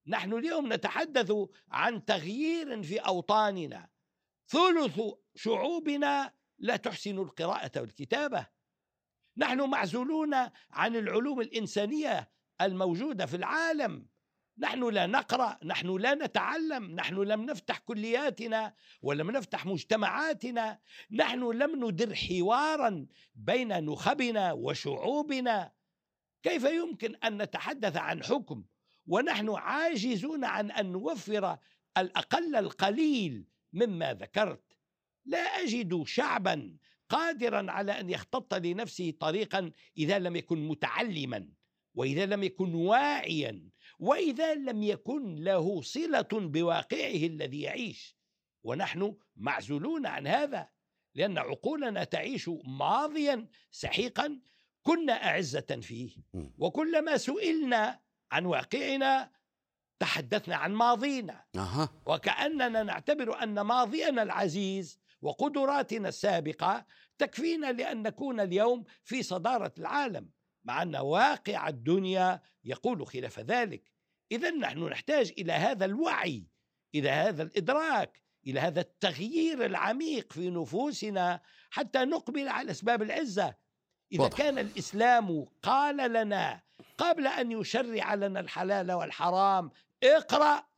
نحن 0.06 0.32
اليوم 0.32 0.72
نتحدث 0.72 1.32
عن 1.70 2.04
تغيير 2.04 2.82
في 2.82 2.98
أوطاننا. 2.98 3.88
ثلث 4.46 5.00
شعوبنا 5.42 6.32
لا 6.58 6.76
تحسن 6.76 7.18
القراءة 7.18 7.80
والكتابة. 7.80 8.46
نحن 9.36 9.70
معزولون 9.70 10.34
عن 10.70 10.96
العلوم 10.96 11.40
الإنسانية 11.40 12.30
الموجودة 12.60 13.26
في 13.26 13.36
العالم. 13.36 14.06
نحن 14.58 14.88
لا 14.88 15.06
نقرأ 15.06 15.58
نحن 15.64 15.96
لا 15.96 16.14
نتعلم 16.14 16.90
نحن 16.90 17.14
لم 17.14 17.42
نفتح 17.42 17.78
كلياتنا 17.78 18.74
ولم 19.02 19.30
نفتح 19.30 19.66
مجتمعاتنا. 19.66 20.78
نحن 21.10 21.50
لم 21.50 21.88
ندر 21.88 22.14
حوارا 22.14 23.06
بين 23.34 23.84
نخبنا 23.84 24.52
وشعوبنا. 24.52 25.72
كيف 26.42 26.64
يمكن 26.64 27.16
أن 27.16 27.42
نتحدث 27.42 27.96
عن 27.96 28.22
حكم 28.22 28.64
ونحن 29.06 29.50
عاجزون 29.50 30.44
عن 30.44 30.70
أن 30.70 30.92
نوفر 30.92 31.58
الأقل 31.98 32.56
القليل 32.56 33.46
مما 33.72 34.14
ذكرت؟ 34.14 34.69
لا 35.24 35.38
أجد 35.38 36.02
شعبا 36.02 36.76
قادرا 37.08 37.70
على 37.72 38.00
أن 38.00 38.10
يختط 38.10 38.54
لنفسه 38.54 39.10
طريقا 39.20 39.72
إذا 39.98 40.18
لم 40.18 40.36
يكن 40.36 40.68
متعلما 40.68 41.48
وإذا 41.94 42.26
لم 42.26 42.42
يكن 42.42 42.74
واعيا 42.74 43.70
وإذا 43.98 44.54
لم 44.54 44.82
يكن 44.82 45.34
له 45.34 45.82
صلة 45.82 46.28
بواقعه 46.32 47.26
الذي 47.26 47.60
يعيش. 47.60 48.16
ونحن 48.64 49.16
معزولون 49.36 50.06
عن 50.06 50.26
هذا 50.26 50.68
لأن 51.14 51.38
عقولنا 51.38 52.04
تعيش 52.04 52.50
ماضيا 52.64 53.48
سحيقا 53.70 54.40
كنا 54.82 55.12
أعزة 55.12 55.78
فيه. 55.82 56.16
وكلما 56.58 57.16
سئلنا 57.16 58.00
عن 58.32 58.44
واقعنا 58.46 59.30
تحدثنا 59.98 60.56
عن 60.56 60.72
ماضينا. 60.74 61.44
أه. 61.56 61.88
وكأننا 62.06 62.82
نعتبر 62.82 63.42
أن 63.42 63.60
ماضينا 63.60 64.22
العزيز 64.22 65.00
وقدراتنا 65.22 66.08
السابقة 66.08 66.84
تكفينا 67.18 67.72
لأن 67.72 68.02
نكون 68.02 68.40
اليوم 68.40 68.84
في 69.04 69.22
صدارة 69.22 69.72
العالم 69.78 70.28
مع 70.64 70.82
أن 70.82 70.96
واقع 70.96 71.68
الدنيا 71.68 72.40
يقول 72.64 73.06
خلاف 73.06 73.40
ذلك 73.40 73.90
إذا 74.32 74.50
نحن 74.50 74.84
نحتاج 74.84 75.32
إلى 75.38 75.52
هذا 75.52 75.84
الوعي 75.84 76.46
إلى 76.94 77.10
هذا 77.10 77.42
الإدراك 77.42 78.22
إلى 78.46 78.60
هذا 78.60 78.80
التغيير 78.80 79.64
العميق 79.64 80.32
في 80.32 80.50
نفوسنا 80.50 81.40
حتى 81.70 81.98
نقبل 81.98 82.48
على 82.48 82.70
أسباب 82.70 83.02
العزة 83.02 83.54
إذا 84.12 84.22
واضح. 84.22 84.38
كان 84.38 84.58
الإسلام 84.58 85.46
قال 85.62 86.12
لنا 86.12 86.60
قبل 86.98 87.26
أن 87.26 87.52
يشرع 87.52 88.14
لنا 88.14 88.40
الحلال 88.40 88.92
والحرام 88.92 89.70
اقرأ 90.02 90.69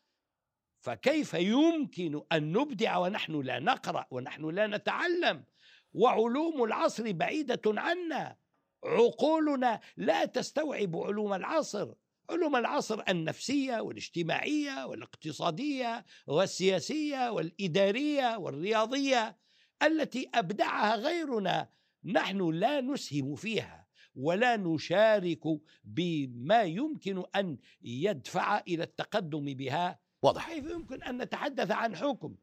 فكيف 0.82 1.34
يمكن 1.34 2.22
أن 2.32 2.52
نبدع 2.52 2.98
ونحن 2.98 3.40
لا 3.40 3.58
نقرأ 3.58 4.06
ونحن 4.10 4.50
لا 4.50 4.66
نتعلم؟ 4.66 5.44
وعلوم 5.92 6.64
العصر 6.64 7.12
بعيدة 7.12 7.60
عنا. 7.66 8.36
عقولنا 8.84 9.80
لا 9.96 10.24
تستوعب 10.24 10.96
علوم 10.96 11.34
العصر. 11.34 11.94
علوم 12.30 12.56
العصر 12.56 13.02
النفسية 13.08 13.80
والاجتماعية 13.80 14.86
والاقتصادية 14.86 16.04
والسياسية 16.26 17.30
والإدارية 17.30 18.36
والرياضية 18.36 19.38
التي 19.82 20.30
أبدعها 20.34 20.96
غيرنا. 20.96 21.68
نحن 22.04 22.50
لا 22.50 22.80
نسهم 22.80 23.34
فيها 23.34 23.86
ولا 24.14 24.56
نشارك 24.56 25.42
بما 25.84 26.62
يمكن 26.62 27.24
أن 27.36 27.58
يدفع 27.82 28.58
إلى 28.58 28.82
التقدم 28.82 29.44
بها. 29.44 30.01
واضح. 30.22 30.52
كيف 30.52 30.64
يمكن 30.70 31.02
أن 31.02 31.22
نتحدث 31.22 31.70
عن 31.70 31.96
حكم؟ 31.96 32.34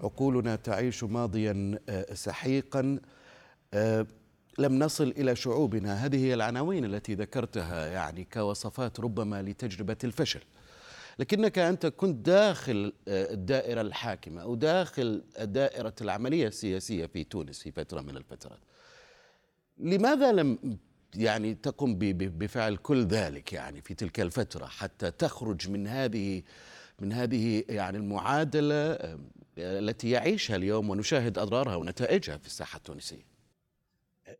عقولنا 0.00 0.56
تعيش 0.56 1.04
ماضيا 1.04 1.78
آه، 1.88 2.14
سحيقا 2.14 3.00
آه، 3.74 4.06
لم 4.58 4.78
نصل 4.78 5.08
إلى 5.08 5.36
شعوبنا. 5.36 6.06
هذه 6.06 6.24
هي 6.24 6.34
العناوين 6.34 6.84
التي 6.84 7.14
ذكرتها 7.14 7.86
يعني 7.86 8.24
كوصفات 8.32 9.00
ربما 9.00 9.42
لتجربة 9.42 9.96
الفشل. 10.04 10.40
لكنك 11.18 11.58
أنت 11.58 11.86
كنت 11.86 12.26
داخل 12.26 12.92
آه، 13.08 13.32
الدائرة 13.32 13.80
الحاكمة 13.80 14.42
أو 14.42 14.54
داخل 14.54 15.24
دائرة 15.40 15.94
العملية 16.00 16.48
السياسية 16.48 17.06
في 17.06 17.24
تونس 17.24 17.62
في 17.62 17.72
فترة 17.72 18.00
من 18.00 18.16
الفترات. 18.16 18.60
لماذا 19.78 20.32
لم 20.32 20.78
يعني 21.14 21.54
تقم 21.54 21.98
بفعل 21.98 22.76
كل 22.76 23.06
ذلك 23.06 23.52
يعني 23.52 23.82
في 23.82 23.94
تلك 23.94 24.20
الفترة 24.20 24.66
حتى 24.66 25.10
تخرج 25.10 25.70
من 25.70 25.86
هذه 25.86 26.42
من 27.00 27.12
هذه 27.12 27.64
يعني 27.68 27.98
المعادلة 27.98 28.74
آه، 28.74 29.18
التي 29.58 30.10
يعيشها 30.10 30.56
اليوم 30.56 30.90
ونشاهد 30.90 31.38
أضرارها 31.38 31.76
ونتائجها 31.76 32.36
في 32.36 32.46
الساحة 32.46 32.76
التونسية. 32.76 33.26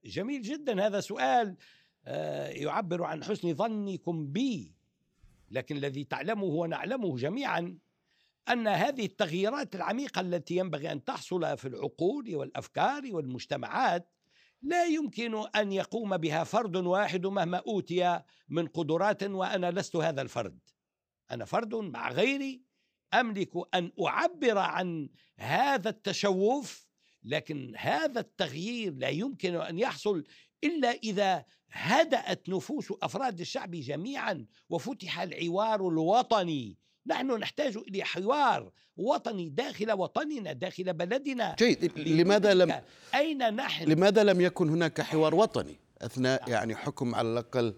جميل 0.04 0.42
جدا 0.42 0.86
هذا 0.86 1.00
سؤال 1.00 1.56
آه، 2.06 2.48
يعبر 2.48 3.04
عن 3.04 3.24
حسن 3.24 3.54
ظنكم 3.54 4.26
بي 4.26 4.74
لكن 5.50 5.76
الذي 5.76 6.04
تعلمه 6.04 6.44
ونعلمه 6.44 7.16
جميعا 7.16 7.78
أن 8.48 8.68
هذه 8.68 9.04
التغييرات 9.04 9.74
العميقة 9.74 10.20
التي 10.20 10.56
ينبغي 10.56 10.92
أن 10.92 11.04
تحصل 11.04 11.56
في 11.58 11.68
العقول 11.68 12.36
والأفكار 12.36 13.02
والمجتمعات 13.10 14.08
لا 14.62 14.84
يمكن 14.84 15.44
أن 15.56 15.72
يقوم 15.72 16.16
بها 16.16 16.44
فرد 16.44 16.76
واحد 16.76 17.26
مهما 17.26 17.62
أوتي 17.66 18.20
من 18.48 18.66
قدرات 18.66 19.22
وأنا 19.22 19.70
لست 19.70 19.96
هذا 19.96 20.22
الفرد. 20.22 20.58
أنا 21.30 21.44
فرد 21.44 21.74
مع 21.74 22.12
غيري 22.12 22.62
أملك 23.14 23.50
أن 23.74 23.92
أعبر 24.06 24.58
عن 24.58 25.08
هذا 25.36 25.90
التشوف 25.90 26.88
لكن 27.24 27.74
هذا 27.76 28.20
التغيير 28.20 28.94
لا 28.94 29.08
يمكن 29.08 29.54
أن 29.54 29.78
يحصل 29.78 30.24
إلا 30.64 30.90
إذا 30.90 31.44
هدأت 31.70 32.48
نفوس 32.48 32.92
أفراد 33.02 33.40
الشعب 33.40 33.70
جميعا 33.70 34.46
وفتح 34.70 35.20
العوار 35.20 35.88
الوطني. 35.88 36.76
نحن 37.06 37.30
نحتاج 37.30 37.76
إلى 37.76 38.04
حوار 38.04 38.72
وطني 38.96 39.48
داخل 39.48 39.92
وطننا 39.92 40.52
داخل 40.52 40.92
بلدنا. 40.92 41.56
جيد. 41.58 41.98
لماذا 41.98 42.54
لم 42.54 42.80
أين 43.14 43.54
نحن؟ 43.54 43.84
لماذا 43.84 44.24
لم 44.24 44.40
يكن 44.40 44.68
هناك 44.68 45.00
حوار 45.00 45.34
وطني 45.34 45.76
أثناء 46.02 46.40
نعم. 46.40 46.50
يعني 46.50 46.76
حكم 46.76 47.14
على 47.14 47.28
الأقل 47.28 47.74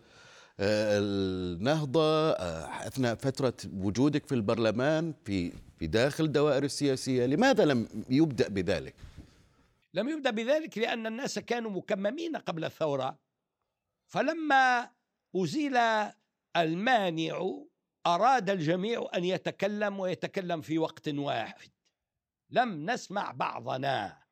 النهضة 0.60 2.30
آه، 2.30 2.86
أثناء 2.86 3.14
فترة 3.14 3.54
وجودك 3.72 4.26
في 4.26 4.34
البرلمان 4.34 5.14
في 5.24 5.52
في 5.78 5.86
داخل 5.86 6.24
الدوائر 6.24 6.64
السياسية 6.64 7.26
لماذا 7.26 7.64
لم 7.64 8.04
يبدأ 8.10 8.48
بذلك؟ 8.48 8.94
لم 9.94 10.08
يبدأ 10.08 10.30
بذلك 10.30 10.78
لأن 10.78 11.06
الناس 11.06 11.38
كانوا 11.38 11.70
مكممين 11.70 12.36
قبل 12.36 12.64
الثورة. 12.64 13.18
فلما 14.06 14.90
أزيل 15.36 15.76
المانع 16.56 17.64
أراد 18.06 18.50
الجميع 18.50 19.08
أن 19.14 19.24
يتكلم 19.24 20.00
ويتكلم 20.00 20.60
في 20.60 20.78
وقت 20.78 21.08
واحد. 21.08 21.70
لم 22.50 22.90
نسمع 22.90 23.30
بعضنا. 23.30 24.22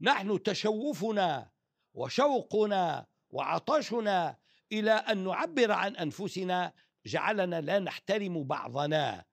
نحن 0.00 0.42
تشوفنا 0.42 1.50
وشوقنا 1.94 3.06
وعطشنا 3.30 4.36
إلى 4.72 4.92
أن 4.92 5.24
نعبر 5.24 5.72
عن 5.72 5.96
أنفسنا 5.96 6.72
جعلنا 7.06 7.60
لا 7.60 7.78
نحترم 7.78 8.44
بعضنا. 8.44 9.24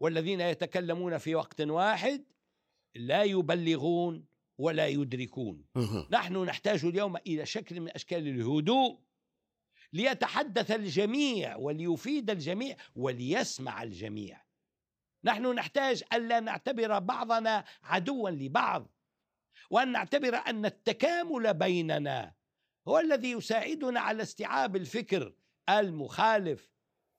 والذين 0.00 0.40
يتكلمون 0.40 1.18
في 1.18 1.34
وقت 1.34 1.60
واحد 1.60 2.24
لا 2.94 3.22
يبلغون 3.22 4.26
ولا 4.58 4.86
يدركون. 4.86 5.64
نحن 6.10 6.44
نحتاج 6.44 6.84
اليوم 6.84 7.16
إلى 7.16 7.46
شكل 7.46 7.80
من 7.80 7.90
أشكال 7.90 8.28
الهدوء 8.28 9.00
ليتحدث 9.92 10.70
الجميع 10.70 11.56
وليفيد 11.56 12.30
الجميع 12.30 12.76
وليسمع 12.96 13.82
الجميع. 13.82 14.46
نحن 15.24 15.54
نحتاج 15.54 16.02
الا 16.12 16.40
نعتبر 16.40 16.98
بعضنا 16.98 17.64
عدوا 17.82 18.30
لبعض 18.30 18.92
وأن 19.70 19.92
نعتبر 19.92 20.36
أن 20.36 20.66
التكامل 20.66 21.54
بيننا 21.54 22.34
هو 22.88 22.98
الذي 22.98 23.30
يساعدنا 23.30 24.00
على 24.00 24.22
استيعاب 24.22 24.76
الفكر 24.76 25.34
المخالف. 25.68 26.70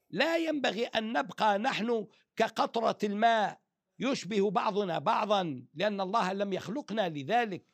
لا 0.09 0.37
ينبغي 0.37 0.85
أن 0.85 1.13
نبقى 1.13 1.57
نحن 1.59 2.07
كقطرة 2.35 2.97
الماء 3.03 3.59
يشبه 3.99 4.49
بعضنا 4.51 4.99
بعضا 4.99 5.65
لأن 5.73 6.01
الله 6.01 6.33
لم 6.33 6.53
يخلقنا 6.53 7.09
لذلك. 7.09 7.65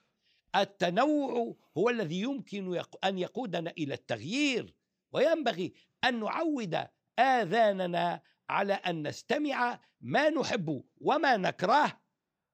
التنوع 0.55 1.55
هو 1.77 1.89
الذي 1.89 2.21
يمكن 2.21 2.81
أن 3.03 3.17
يقودنا 3.17 3.71
إلى 3.77 3.93
التغيير 3.93 4.75
وينبغي 5.11 5.73
أن 6.03 6.19
نعود 6.19 6.87
آذاننا 7.19 8.21
على 8.49 8.73
أن 8.73 9.07
نستمع 9.07 9.79
ما 10.01 10.29
نحب 10.29 10.83
وما 10.97 11.37
نكره 11.37 12.01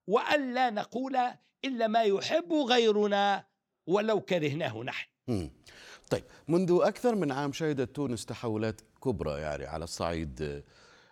وأن 0.08 0.54
لا 0.54 0.70
نقول 0.70 1.18
إلا 1.66 1.88
ما 1.88 2.04
يحب 2.04 2.54
غيرنا 2.54 3.48
ولو 3.88 4.22
كرهناه 4.22 4.84
نحن. 4.84 5.10
طيب 6.10 6.24
منذ 6.48 6.80
أكثر 6.82 7.16
من 7.16 7.32
عام 7.32 7.54
شهدت 7.54 7.96
تونس 7.96 8.26
تحولات 8.26 8.82
كبرى 9.04 9.42
يعني 9.42 9.66
على 9.66 9.84
الصعيد 9.84 10.42
آه، 10.42 10.64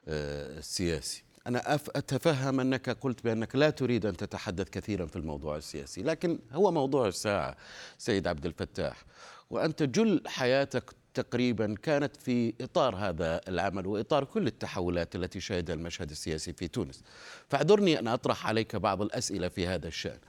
آه، 0.08 0.58
السياسي. 0.58 1.24
أنا 1.48 1.76
أتفهم 1.76 2.60
أنك 2.60 2.90
قلت 2.90 3.24
بأنك 3.24 3.56
لا 3.56 3.70
تريد 3.70 4.06
أن 4.06 4.18
تتحدث 4.18 4.70
كثيرا 4.70 5.06
في 5.06 5.16
الموضوع 5.16 5.58
السياسي 5.58 6.04
لكن 6.04 6.40
هو 6.52 6.72
موضوع 6.72 7.08
الساعة 7.08 7.56
سيد 7.98 8.28
عبد 8.28 8.46
الفتاح. 8.46 9.06
وأنت 9.50 9.84
جل 9.84 10.24
حياتك 10.28 10.94
تقريبا 11.14 11.76
كانت 11.84 12.18
في 12.18 12.54
إطار 12.62 12.96
هذا 12.96 13.42
العمل 13.48 13.88
وإطار 13.88 14.24
كل 14.24 14.48
التحولات 14.48 15.16
التي 15.16 15.40
شهدها 15.40 15.76
المشهد 15.76 16.10
السياسي 16.10 16.54
في 16.54 16.68
تونس. 16.68 17.04
فاعذرني 17.50 18.00
أن 18.00 18.08
أطرح 18.08 18.48
عليك 18.48 18.76
بعض 18.76 19.02
الأسئلة 19.02 19.48
في 19.48 19.68
هذا 19.68 19.88
الشأن. 19.88 20.20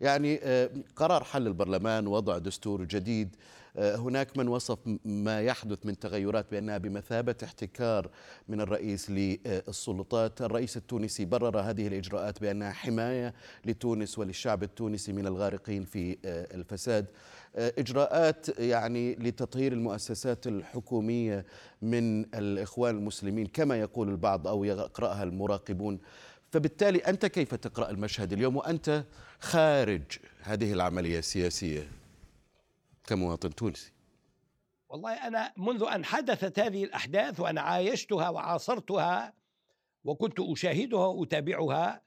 يعني 0.00 0.40
آه، 0.42 0.70
قرار 0.96 1.24
حل 1.24 1.46
البرلمان 1.46 2.06
وضع 2.06 2.38
دستور 2.38 2.84
جديد 2.84 3.36
آه، 3.76 3.96
هناك 3.96 4.38
من 4.38 4.48
وصف 4.48 4.78
ما 5.04 5.42
يحدث 5.42 5.86
من 5.86 5.98
تغيرات 5.98 6.46
بأنها 6.50 6.78
بمثابة 6.78 7.34
احتكار 7.44 8.10
من 8.48 8.60
الرئيس 8.60 9.10
للسلطات. 9.10 10.42
الرئيس 10.42 10.76
التونسي 10.76 11.24
برر 11.24 11.60
هذه 11.60 11.86
الإجراءات 11.86 12.40
بأنها 12.40 12.72
حماية 12.72 13.34
لتونس 13.64 14.18
وللشعب 14.18 14.62
التونسي 14.62 15.12
من 15.12 15.26
الغارقين 15.26 15.84
في 15.84 16.16
آه، 16.24 16.54
الفساد. 16.54 17.06
إجراءات 17.56 18.58
يعني 18.58 19.14
لتطهير 19.14 19.72
المؤسسات 19.72 20.46
الحكومية 20.46 21.46
من 21.82 22.34
الإخوان 22.34 22.96
المسلمين 22.96 23.46
كما 23.46 23.80
يقول 23.80 24.08
البعض 24.08 24.46
أو 24.48 24.64
يقرأها 24.64 25.22
المراقبون. 25.22 25.98
فبالتالي 26.54 26.98
أنت 26.98 27.26
كيف 27.26 27.54
تقرأ 27.54 27.90
المشهد 27.90 28.32
اليوم 28.32 28.56
وأنت 28.56 29.04
خارج 29.40 30.02
هذه 30.42 30.72
العملية 30.72 31.18
السياسية 31.18 31.90
كمواطن 33.06 33.54
تونسي؟ 33.54 33.92
والله 34.88 35.12
أنا 35.12 35.52
منذ 35.56 35.84
أن 35.94 36.04
حدثت 36.04 36.58
هذه 36.58 36.84
الأحداث 36.84 37.40
وأنا 37.40 37.60
عايشتها 37.60 38.28
وعاصرتها 38.28 39.34
وكنت 40.04 40.40
أشاهدها 40.40 41.06
وأتابعها 41.06 42.02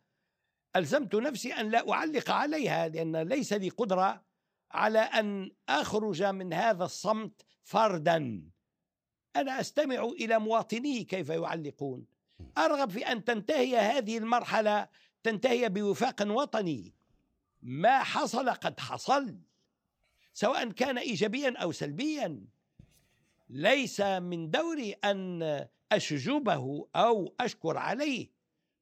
ألزمت 0.75 1.15
نفسي 1.15 1.53
أن 1.53 1.69
لا 1.69 1.91
أعلق 1.91 2.31
عليها 2.31 2.87
لأن 2.87 3.15
ليس 3.15 3.53
لي 3.53 3.69
قدرة 3.69 4.23
على 4.71 4.99
أن 4.99 5.51
أخرج 5.69 6.23
من 6.23 6.53
هذا 6.53 6.85
الصمت 6.85 7.45
فردا. 7.63 8.49
أنا 9.35 9.59
أستمع 9.59 10.03
إلى 10.03 10.39
مواطني 10.39 11.03
كيف 11.03 11.29
يعلقون. 11.29 12.16
أرغب 12.57 12.89
في 12.89 13.11
أن 13.11 13.23
تنتهي 13.23 13.77
هذه 13.77 14.17
المرحلة 14.17 14.87
تنتهي 15.23 15.69
بوفاق 15.69 16.27
وطني. 16.27 16.93
ما 17.61 18.03
حصل 18.03 18.49
قد 18.49 18.79
حصل 18.79 19.37
سواء 20.33 20.71
كان 20.71 20.97
ايجابيا 20.97 21.57
أو 21.57 21.71
سلبيا. 21.71 22.45
ليس 23.49 24.01
من 24.01 24.49
دوري 24.49 24.91
أن 24.93 25.67
أشجبه 25.91 26.87
أو 26.95 27.35
أشكر 27.39 27.77
عليه 27.77 28.31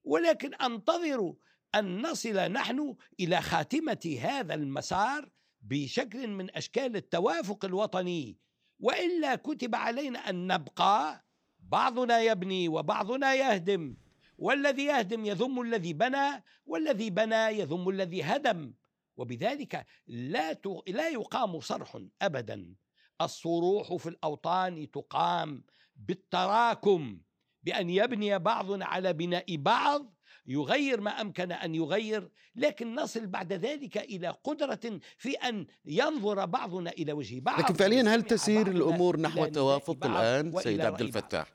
ولكن 0.03 0.53
أنتظر 0.53 1.33
أن 1.75 2.01
نصل 2.01 2.51
نحن 2.51 2.95
إلى 3.19 3.41
خاتمة 3.41 4.17
هذا 4.21 4.53
المسار 4.53 5.29
بشكل 5.61 6.27
من 6.27 6.55
أشكال 6.55 6.95
التوافق 6.95 7.65
الوطني. 7.65 8.37
وإلا 8.79 9.35
كتب 9.35 9.75
علينا 9.75 10.29
أن 10.29 10.53
نبقى 10.53 11.25
بعضنا 11.69 12.21
يبني 12.21 12.69
وبعضنا 12.69 13.33
يهدم. 13.33 13.97
والذي 14.37 14.85
يهدم 14.85 15.25
يذم 15.25 15.61
الذي 15.61 15.93
بنى 15.93 16.43
والذي 16.65 17.09
بنى 17.09 17.59
يذم 17.59 17.89
الذي 17.89 18.23
هدم. 18.23 18.73
وبذلك 19.17 19.85
لا 20.07 20.57
لا 20.87 21.09
يقام 21.09 21.59
صرح 21.59 21.97
ابدا. 22.21 22.75
الصروح 23.21 23.95
في 23.95 24.09
الأوطان 24.09 24.91
تقام 24.91 25.63
بالتراكم 25.95 27.19
بأن 27.63 27.89
يبني 27.89 28.39
بعضنا 28.39 28.85
على 28.85 29.13
بناء 29.13 29.55
بعض 29.57 30.14
يغير 30.47 31.01
ما 31.01 31.21
أمكن 31.21 31.51
أن 31.51 31.75
يغير 31.75 32.29
لكن 32.55 32.95
نصل 32.95 33.27
بعد 33.27 33.53
ذلك 33.53 33.97
إلى 33.97 34.35
قدرة 34.43 34.99
في 35.17 35.31
أن 35.31 35.65
ينظر 35.85 36.45
بعضنا 36.45 36.89
إلى 36.89 37.13
وجه 37.13 37.39
بعض 37.39 37.59
لكن 37.59 37.73
فعليا 37.73 38.15
هل 38.15 38.23
تسير 38.23 38.67
إلى 38.67 39.21
نحو 39.21 39.45
توافق 39.45 40.05
وإلى 40.05 40.61
سيد 40.63 40.81
عبد. 40.81 41.01
الفتاح 41.01 41.47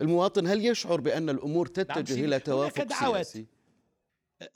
المواطن 0.00 0.46
هل 0.46 0.66
يشعر 0.66 1.00
بأن 1.00 1.30
الأمور 1.30 1.66
تتجه. 1.66 2.14
إلى 2.14 2.26
هناك 2.26 2.42
توافق 2.42 2.82
دعوات. 2.82 3.26
سياسي 3.26 3.46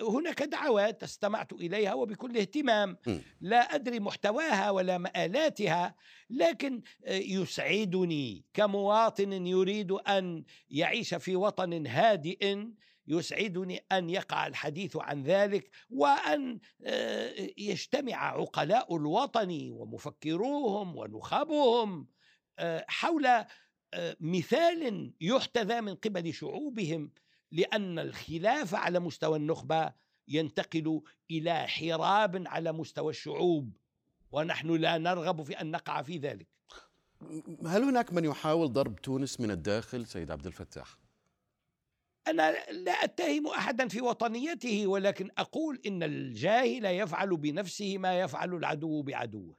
هناك 0.01 0.43
دعوات 0.43 1.03
استمعت 1.03 1.53
إليها 1.53 1.95
وبكل 1.95 2.39
اهتمام 2.39 2.97
م. 3.07 3.19
لا 3.41 3.75
أدري 3.75 4.01
محتواها 4.01 4.71
ولا 4.71 4.99
مآلاتها 4.99 5.95
لكن 6.31 6.83
يسعدني 7.07 8.45
كمواطن 8.55 9.47
يريد 9.47 9.93
أن 9.93 10.45
يعيش 10.71 11.15
في 11.15 11.37
وطن 11.37 11.87
هادئ 11.87 12.67
يسعدني 13.09 13.85
أن 13.93 14.11
يقع 14.11 14.47
الحديث 14.47 14.97
عن 14.97 15.23
ذلك 15.23 15.71
وأن 15.91 16.59
آه، 16.85 17.51
يجتمع 17.59 18.15
عقلاء 18.15 18.97
الوطن 18.97 19.71
ومفكروهم 19.71 20.97
ونخبهم 20.97 22.09
آه، 22.59 22.85
حول 22.89 23.27
آه، 23.27 24.17
مثال 24.21 25.13
يحتذى 25.21 25.81
من 25.81 25.95
قبل 25.95 26.35
شعوبهم 26.35 27.11
لأن 27.53 27.99
الخلاف 27.99 28.75
على 28.75 29.01
مستوى 29.01 29.39
النخبة 29.39 29.93
ينتقل 30.29 31.03
إلى 31.31 31.69
حراب 31.69 32.43
على 32.47 32.73
مستوى 32.73 33.11
الشعوب 33.11 33.77
ونحن 34.33 34.71
لا 34.71 34.99
نرغب 34.99 35.43
في 35.43 35.61
أن 35.61 35.71
نقع 35.71 36.03
في 36.03 36.19
ذلك. 36.19 36.49
هل 37.67 37.83
هناك 37.83 38.13
من 38.13 38.25
يحاول 38.25 38.73
ضرب 38.73 38.97
تونس 38.97 39.41
من 39.41 39.51
الداخل 39.51 40.07
سيد 40.07 40.31
عبد 40.31 40.47
الفتاح؟ 40.47 41.06
أنا 42.29 42.71
لا 42.71 42.93
أتهم 42.93 43.47
أحدا 43.47 43.89
في 43.89 44.01
وطنيته 44.01 44.87
ولكن 44.87 45.31
أقول 45.39 45.81
إن 45.87 46.03
الجاهل 46.03 46.85
يفعل 46.85 47.37
بنفسه 47.37 47.99
ما 47.99 48.21
يفعل 48.21 48.55
العدو 48.55 49.03
بعدوه. 49.03 49.57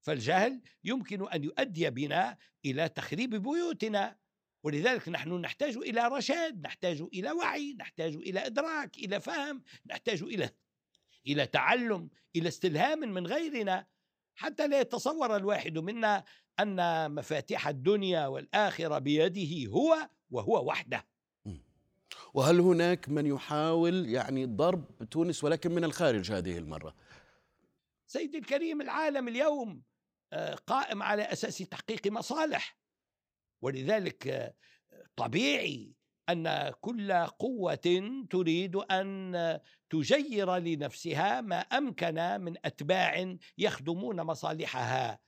فالجهل 0.00 0.62
يمكن 0.84 1.28
أن 1.28 1.44
يؤدي 1.44 1.90
بنا 1.90 2.36
إلى 2.64 2.88
تخريب 2.88 3.34
بيوتنا. 3.34 4.16
ولذلك 4.64 5.08
نحن 5.08 5.32
نحتاج 5.32 5.76
إلى 5.76 6.08
رشاد 6.08 6.62
نحتاج 6.62 7.00
إلى 7.14 7.32
وعي 7.32 7.76
نحتاج 7.78 8.14
إلى 8.14 8.46
إدراك 8.46 8.98
إلى 8.98 9.20
فهم 9.20 9.62
نحتاج 9.86 10.22
إلى 10.22 10.50
إلى 11.26 11.46
تعلم 11.46 12.10
إلى 12.36 12.48
استلهام 12.48 12.98
من 12.98 13.26
غيرنا. 13.26 13.86
حتى 14.34 14.68
لا 14.68 14.80
يتصور 14.80 15.36
الواحد 15.36 15.78
منا 15.78 16.24
أن 16.60 17.10
مفاتيح 17.14 17.68
الدنيا 17.68 18.26
والآخرة 18.26 18.98
بيده 18.98 19.70
هو 19.70 20.08
وهو 20.30 20.68
وحده. 20.68 21.11
وهل 22.34 22.60
هناك 22.60 23.08
من 23.08 23.26
يحاول 23.26 24.08
يعني 24.08 24.46
ضرب 24.46 25.08
تونس 25.10 25.44
ولكن 25.44 25.72
من 25.72 25.84
الخارج 25.84 26.32
هذه 26.32 26.58
المرة؟ 26.58 26.94
سيدي 28.06 28.38
الكريم 28.38 28.80
العالم 28.80 29.28
اليوم 29.28 29.82
آه، 30.32 30.54
قائم 30.54 31.02
على 31.02 31.22
أساس 31.22 31.58
تحقيق 31.58 32.06
مصالح. 32.06 32.78
ولذلك 33.62 34.28
آه، 34.28 34.54
طبيعي 35.16 35.94
أن 36.28 36.72
كل 36.80 37.12
قوة 37.12 38.02
تريد 38.30 38.76
أن 38.76 39.60
تجير 39.90 40.56
لنفسها 40.56 41.40
ما 41.40 41.58
أمكن 41.58 42.40
من 42.40 42.54
أتباع 42.64 43.36
يخدمون 43.58 44.20
مصالحها. 44.20 45.18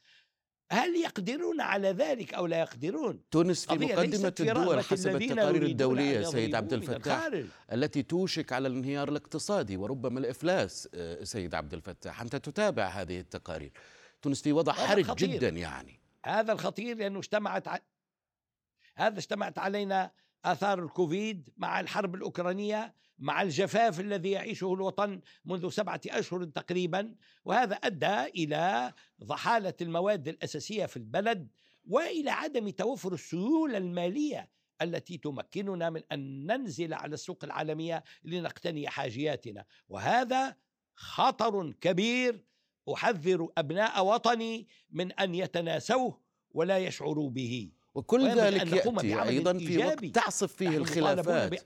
هل 0.72 0.96
يقدرون 0.96 1.60
على 1.60 1.88
ذلك 1.88 2.34
أو 2.34 2.46
لا 2.46 2.60
يقدرون؟ 2.60 3.20
تونس 3.30 3.66
في 3.66 3.74
مقدمة 3.74 4.34
الدول 4.40 4.84
حسب 4.84 5.16
التقارير 5.16 5.62
الدولية 5.62 6.22
سيد 6.22 6.54
عبد 6.54 6.72
الفتاح. 6.72 7.30
التي 7.72 8.02
توشك 8.02 8.52
على 8.52 8.68
الانهيار 8.68 9.08
الاقتصادي 9.08 9.76
وربما 9.76 10.20
الإفلاس 10.20 10.88
آه، 10.94 11.24
سيد 11.24 11.54
عبد 11.54 11.74
الفتاح 11.74 12.20
أنت 12.20 12.36
تتابع 12.36 12.86
هذه 12.86 13.20
التقارير 13.20 13.72
تونس 14.22 14.42
في 14.42 14.52
وضع 14.52 14.72
حرج 14.72 15.04
خطير. 15.04 15.28
جدا 15.28 15.48
يعني 15.48 16.00
هذا 16.26 16.52
الخطير 16.52 16.96
لأنه 16.96 17.18
اجتمعت 17.18 17.68
ع... 17.68 17.78
هذا 18.96 19.18
اجتمعت 19.18 19.58
علينا 19.58 20.10
آثار 20.44 20.78
الكوفيد 20.84 21.48
مع 21.56 21.80
الحرب 21.80 22.14
الأوكرانية 22.14 22.94
مع 23.18 23.42
الجفاف 23.42 24.00
الذي 24.00 24.30
يعيشه 24.30 24.74
الوطن 24.74 25.20
منذ 25.44 25.68
سبعة 25.68 26.00
أشهر 26.06 26.44
تقريبا 26.44 27.14
وهذا 27.44 27.74
أدى 27.74 28.22
إلى 28.44 28.92
ضحالة 29.24 29.74
المواد 29.80 30.28
الأساسية 30.28 30.86
في 30.86 30.96
البلد 30.96 31.48
وإلى 31.88 32.30
عدم 32.30 32.68
توفر 32.68 33.12
السيوله 33.12 33.78
المالية 33.78 34.48
التي 34.82 35.18
تمكننا 35.18 35.90
من 35.90 36.02
أن 36.12 36.46
ننزل 36.46 36.94
على 36.94 37.14
السوق 37.14 37.44
العالمية 37.44 38.04
لنقتني 38.24 38.88
حاجياتنا. 38.88 39.64
وهذا 39.88 40.56
خطر 40.94 41.72
كبير 41.80 42.44
أحذر 42.94 43.48
أبناء 43.58 44.06
وطني 44.06 44.66
من 44.90 45.12
أن 45.12 45.34
يتناسوه 45.34 46.20
ولا 46.50 46.78
يشعروا 46.78 47.30
به. 47.30 47.72
وكل 47.94 48.28
ذلك 48.28 48.60
أن 48.60 48.68
يأتي 48.68 49.22
أيضا 49.22 49.58
في 49.58 49.78
وقت. 49.78 50.04
تعصف 50.04 50.52
فيه 50.52 50.76
الخلافات. 50.76 51.64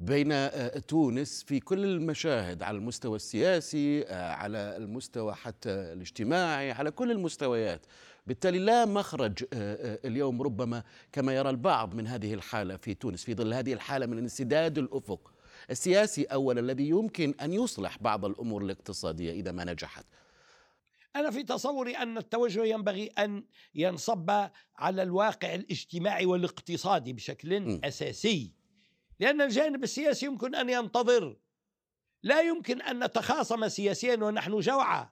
بين 0.00 0.32
آه، 0.32 0.78
تونس 0.78 1.42
في 1.42 1.60
كل 1.60 1.84
المشاهد 1.84 2.62
على 2.62 2.78
المستوى 2.78 3.16
السياسي 3.16 4.02
آه، 4.02 4.32
على 4.32 4.76
المستوى 4.76 5.34
حتى 5.34 5.70
الاجتماعي 5.70 6.72
على 6.72 6.90
كل 6.90 7.10
المستويات. 7.10 7.86
بالتالي 8.26 8.58
لا 8.58 8.84
مخرج 8.84 9.44
آه، 9.52 9.98
اليوم 10.04 10.42
ربما 10.42 10.82
كما 11.12 11.36
يرى 11.36 11.50
البعض 11.50 11.94
من 11.94 12.06
هذه 12.06 12.34
الحالة 12.34 12.76
في 12.76 12.94
تونس 12.94 13.24
في 13.24 13.34
ظل 13.34 13.54
هذه 13.54 13.72
الحالة 13.72 14.06
من 14.06 14.18
انسداد 14.18 14.78
الأفق 14.78 15.32
السياسي 15.70 16.24
أولا 16.24 16.60
الذي 16.60 16.88
يمكن 16.88 17.34
أن 17.42 17.52
يصلح 17.52 17.98
بعض 17.98 18.24
الأمور 18.24 18.62
الاقتصادية 18.62 19.32
إذا 19.32 19.52
ما 19.52 19.64
نجحت. 19.64 20.04
أنا 21.16 21.30
في 21.30 21.42
تصوري 21.42 21.96
أن 21.96 22.18
التوجه 22.18 22.64
ينبغي 22.64 23.06
أن 23.06 23.44
ينصب 23.74 24.30
على 24.76 25.02
الواقع 25.02 25.54
الاجتماعي 25.54 26.26
والاقتصادي 26.26 27.12
بشكل 27.12 27.60
م. 27.60 27.80
أساسي. 27.84 28.59
لأن 29.20 29.40
الجانب 29.40 29.82
السياسي 29.82 30.26
يمكن 30.26 30.54
أن 30.54 30.70
ينتظر. 30.70 31.36
لا 32.22 32.40
يمكن 32.40 32.82
أن 32.82 33.04
نتخاصم 33.04 33.68
سياسيا 33.68 34.14
ونحن 34.14 34.58
جوعى. 34.58 35.08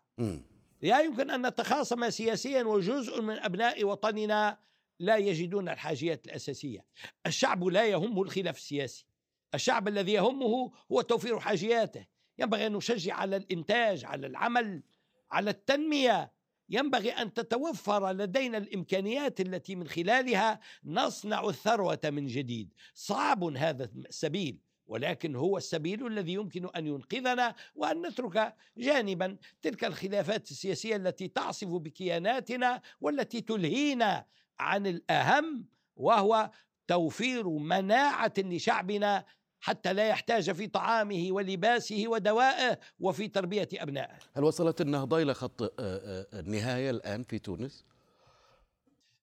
لا 0.83 1.01
يمكن 1.01 1.31
أن 1.31 1.47
نتخاصم 1.47 2.11
سياسيا 2.11 2.63
وجزء 2.63 3.23
من 3.23 3.39
أبناء 3.39 3.85
وطننا 3.85 4.59
لا 4.99 5.17
يجدون 5.17 5.69
الحاجيات 5.69 6.27
الأساسية. 6.27 6.85
الشعب 7.27 7.65
لا 7.65 7.87
يهمه 7.87 8.23
الخلاف 8.23 8.57
السياسي. 8.57 9.07
الشعب 9.55 9.89
الذي 9.89 10.13
يهمه 10.13 10.73
هو 10.93 11.01
توفير 11.01 11.41
حاجياته. 11.41 12.07
ينبغي 12.39 12.67
أن 12.67 12.73
نشجع 12.73 13.15
على 13.15 13.37
الإنتاج 13.37 14.05
على 14.05 14.27
العمل 14.27 14.83
على 15.31 15.51
التنمية. 15.51 16.33
ينبغي 16.71 17.11
أن 17.11 17.35
تتوفر 17.35 18.13
لدينا 18.13 18.59
الإمكانيات 18.59 19.41
التي 19.41 19.77
من 19.77 19.89
خلالها 19.89 20.61
نصنع 20.85 21.49
الثروة 21.49 22.01
من 22.05 22.27
جديد. 22.27 22.75
صعب 22.95 23.45
هذا 23.45 23.85
السبيل 23.85 24.59
ولكن 24.89 25.37
هو 25.37 25.57
السبيل 25.57 26.07
الذي 26.07 26.33
يمكن 26.33 26.69
أن 26.77 26.87
ينقذنا 26.87 27.55
وأن 27.75 28.07
نترك 28.07 28.55
جانبا 28.79 29.37
تلك 29.63 29.85
الخلافات 29.85 30.51
السياسية 30.51 30.97
التي 30.97 31.29
تعصف 31.29 31.69
بكياناتنا 31.69 32.83
والتي 33.01 33.41
تلهينا 33.41 34.27
عن 34.59 34.87
الأهم 34.87 35.67
وهو 35.97 36.51
توفير 36.87 37.49
مناعة 37.49 38.33
لشعبنا 38.39 39.25
حتى 39.61 39.93
لا 39.93 40.09
يحتاج 40.09 40.51
في 40.53 40.67
طعامه 40.67 41.29
ولباسه 41.31 42.05
ودوائه 42.07 42.79
وفي 43.01 43.29
تربية 43.29 43.69
أبنائه. 43.75 44.19
هل 44.37 44.45
وصلت 44.45 44.81
النهضة 44.81 45.23
إلى 45.23 45.35
خط 45.35 45.63
آه، 45.63 45.71
آه، 45.81 46.41
النهاية 46.41 46.91
الآن 46.91 47.23
في 47.23 47.39
تونس؟ 47.39 47.85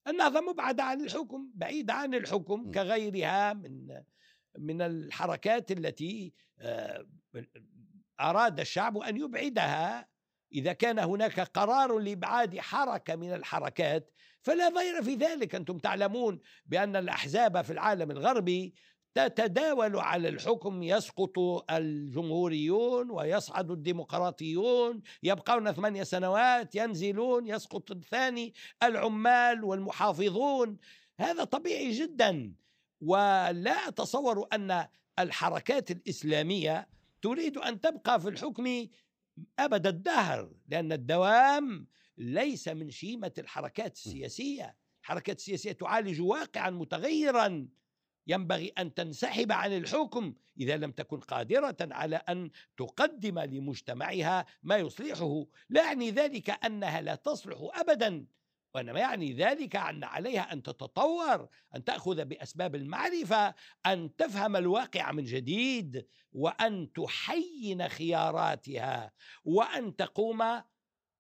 النهضة 0.07 0.41
مبعدة 0.41 0.83
عن 0.83 1.01
الحكم، 1.01 1.49
بعيدة 1.53 1.93
عن 1.93 2.13
الحكم. 2.13 2.71
كغيرها 2.71 3.53
من 3.53 4.01
من 4.57 4.81
الحركات 4.81 5.71
التي 5.71 6.33
آه، 6.59 7.05
أراد 8.19 8.59
الشعب 8.59 8.97
أن 8.97 9.17
يبعدها 9.17 10.07
إذا 10.53 10.73
كان 10.73 10.99
هناك 10.99 11.39
قرار 11.39 11.99
لإبعاد 11.99 12.59
حركة 12.59 13.15
من 13.15 13.33
الحركات 13.33 14.11
فلا 14.41 14.69
ضير 14.69 15.03
في 15.03 15.15
ذلك 15.15 15.55
أنتم 15.55 15.77
تعلمون 15.77 16.39
بأن 16.65 16.95
الأحزاب 16.95 17.61
في 17.61 17.73
العالم 17.73 18.11
الغربي 18.11 18.73
تتداول 19.15 19.95
على 19.99 20.29
الحكم 20.29 20.83
يسقط 20.83 21.39
الجمهوريون 21.71 23.11
ويصعد 23.11 23.71
الديمقراطيون 23.71 25.01
يبقون 25.23 25.71
ثمانية 25.71 26.03
سنوات 26.03 26.75
ينزلون 26.75 27.47
يسقط 27.47 27.91
الثاني 27.91 28.53
العمال 28.83 29.63
والمحافظون. 29.63 30.77
هذا 31.19 31.43
طبيعي 31.43 31.91
جدا. 31.91 32.53
ولا 33.01 33.87
أتصور 33.87 34.47
أن 34.53 34.87
الحركات 35.19 35.91
الإسلامية 35.91 36.87
تريد 37.21 37.57
أن 37.57 37.81
تبقى 37.81 38.19
في 38.21 38.29
الحكم 38.29 38.87
أبد 39.59 39.87
الدهر 39.87 40.51
لأن 40.67 40.91
الدوام 40.91 41.87
ليس 42.17 42.67
من 42.67 42.89
شيمة 42.89 43.31
الحركات 43.37 43.95
السياسية. 43.95 44.75
الحركات 45.01 45.37
السياسية 45.37 45.71
تعالج 45.71 46.21
واقعا 46.21 46.69
متغيرا. 46.69 47.67
ينبغي 48.27 48.67
أن 48.67 48.93
تنسحب 48.93 49.51
عن 49.51 49.77
الحكم 49.77 50.33
إذا 50.59 50.77
لم 50.77 50.91
تكن 50.91 51.19
قادرة 51.19 51.77
على 51.81 52.15
أن 52.15 52.51
تقدم 52.77 53.39
لمجتمعها 53.39 54.45
ما 54.63 54.77
يصلحه. 54.77 55.45
لا 55.69 55.85
يعني 55.85 56.11
ذلك 56.11 56.65
أنها 56.65 57.01
لا 57.01 57.15
تصلح 57.15 57.57
ابدا 57.73 58.25
وإنما 58.75 58.99
يعني 58.99 59.33
ذلك 59.33 59.75
أن 59.75 60.03
عليها 60.03 60.53
أن 60.53 60.63
تتطور 60.63 61.49
أن 61.75 61.83
تأخذ 61.83 62.25
بأسباب 62.25 62.75
المعرفة 62.75 63.55
أن 63.85 64.15
تفهم 64.15 64.55
الواقع 64.55 65.11
من 65.11 65.23
جديد 65.23 66.07
وأن 66.31 66.93
تحين 66.93 67.89
خياراتها 67.89 69.11
وأن 69.43 69.95
تقوم 69.95 70.61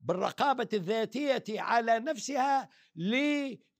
بالرقابة 0.01 0.67
الذاتية 0.73 1.61
على 1.61 1.99
نفسها 1.99 2.69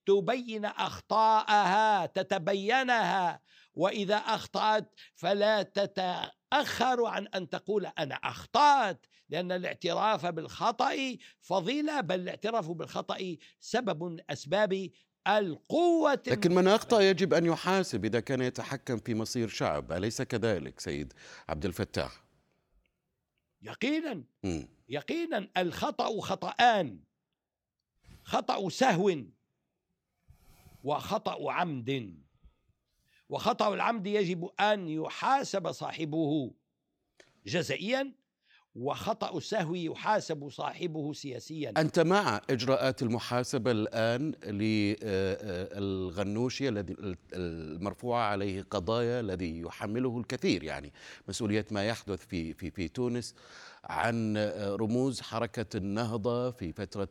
لتبين 0.09 0.65
أخطاءها 0.65 2.05
تتبينها 2.05 3.39
وإذا 3.73 4.15
أخطأت 4.15 4.93
فلا 5.15 5.63
تتأخر 5.63 7.05
عن 7.05 7.27
أن 7.27 7.49
تقول 7.49 7.85
أنا 7.85 8.15
أخطأت 8.15 9.05
لأن 9.29 9.51
الاعتراف 9.51 10.25
بالخطأ 10.25 11.17
فضيلة 11.41 12.01
بل 12.01 12.19
الاعتراف 12.19 12.69
بالخطأ 12.69 13.35
سبب 13.59 14.03
من 14.03 14.19
أسباب 14.29 14.89
القوة 15.27 16.23
لكن 16.27 16.55
من 16.55 16.67
أخطأ 16.67 17.01
يجب 17.01 17.33
أن 17.33 17.45
يحاسب 17.45 18.05
إذا 18.05 18.19
كان 18.19 18.41
يتحكم 18.41 18.97
في 18.97 19.15
مصير 19.15 19.47
شعب 19.47 19.91
أليس 19.91 20.21
كذلك 20.21 20.79
سيد 20.79 21.13
عبد 21.49 21.65
الفتاح؟ 21.65 22.25
يقينا 23.61 24.23
مم. 24.43 24.67
يقينا 24.89 25.47
الخطأ 25.57 26.21
خطأان 26.21 26.99
خطأ 28.23 28.69
سهو 28.69 29.11
وخطأ 30.85 31.51
عمد. 31.51 32.19
وخطأ 33.29 33.73
العمد 33.73 34.07
يجب 34.07 34.49
أن 34.59 34.89
يحاسب 34.89 35.71
صاحبه 35.71 36.51
جزائيا 37.45 38.13
وخطأ 38.75 39.37
السهو 39.37 39.75
يحاسب 39.75 40.49
صاحبه 40.49 41.13
سياسيا. 41.13 41.73
أنت 41.77 41.99
مع 41.99 42.41
إجراءات 42.49 43.01
المحاسبة 43.01 43.71
الآن 43.71 44.31
للغنوشي 45.73 46.69
الذي 46.69 46.95
المرفوعة 47.33 48.23
عليه 48.23 48.61
قضايا 48.61 49.19
الذي 49.19 49.59
يحمله 49.59 50.19
الكثير 50.19 50.63
يعني 50.63 50.93
مسؤولية 51.27 51.65
ما 51.71 51.87
يحدث 51.87 52.25
في 52.25 52.53
في 52.53 52.71
في 52.71 52.87
تونس 52.87 53.35
عن 53.83 54.37
رموز 54.57 55.21
حركة 55.21 55.77
النهضة 55.77 56.51
في 56.51 56.73
فترة 56.73 57.09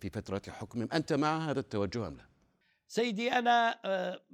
في 0.00 0.10
فترة 0.12 0.42
حكمهم. 0.48 0.88
أنت 0.92 1.12
مع 1.12 1.50
هذا 1.50 1.60
التوجه 1.60 2.06
أم 2.08 2.16
لا؟ 2.16 2.29
سيدي 2.90 3.32
أنا 3.32 3.80
آه، 3.84 4.24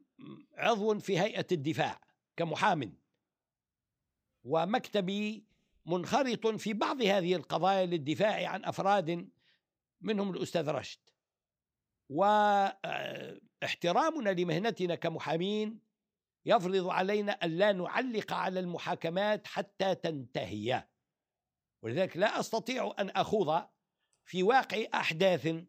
عضو 0.54 0.98
في 0.98 1.20
هيئة 1.20 1.46
الدفاع 1.52 2.00
كمحام. 2.36 2.98
ومكتبي 4.44 5.44
منخرط 5.86 6.46
في 6.46 6.72
بعض 6.72 7.02
هذه 7.02 7.34
القضايا 7.34 7.86
للدفاع 7.86 8.48
عن 8.48 8.64
أفراد 8.64 9.30
منهم 10.00 10.30
الأستاذ 10.30 10.70
رشد. 10.70 11.00
واحترامنا 12.08 13.20
لمهنتنا 14.30 14.94
كمحامين 14.94 15.80
يفرض 16.44 16.88
علينا 16.88 17.32
أن 17.32 17.50
لا 17.50 17.72
نعلق 17.72 18.32
على 18.32 18.60
المحاكمات 18.60 19.46
حتى 19.46 19.94
تنتهي. 19.94 20.88
ولذلك 21.82 22.16
لا 22.16 22.40
أستطيع 22.40 22.94
أن 22.98 23.10
أخوض 23.10 23.68
في 24.24 24.42
واقع 24.42 24.84
أحداث 24.94 25.64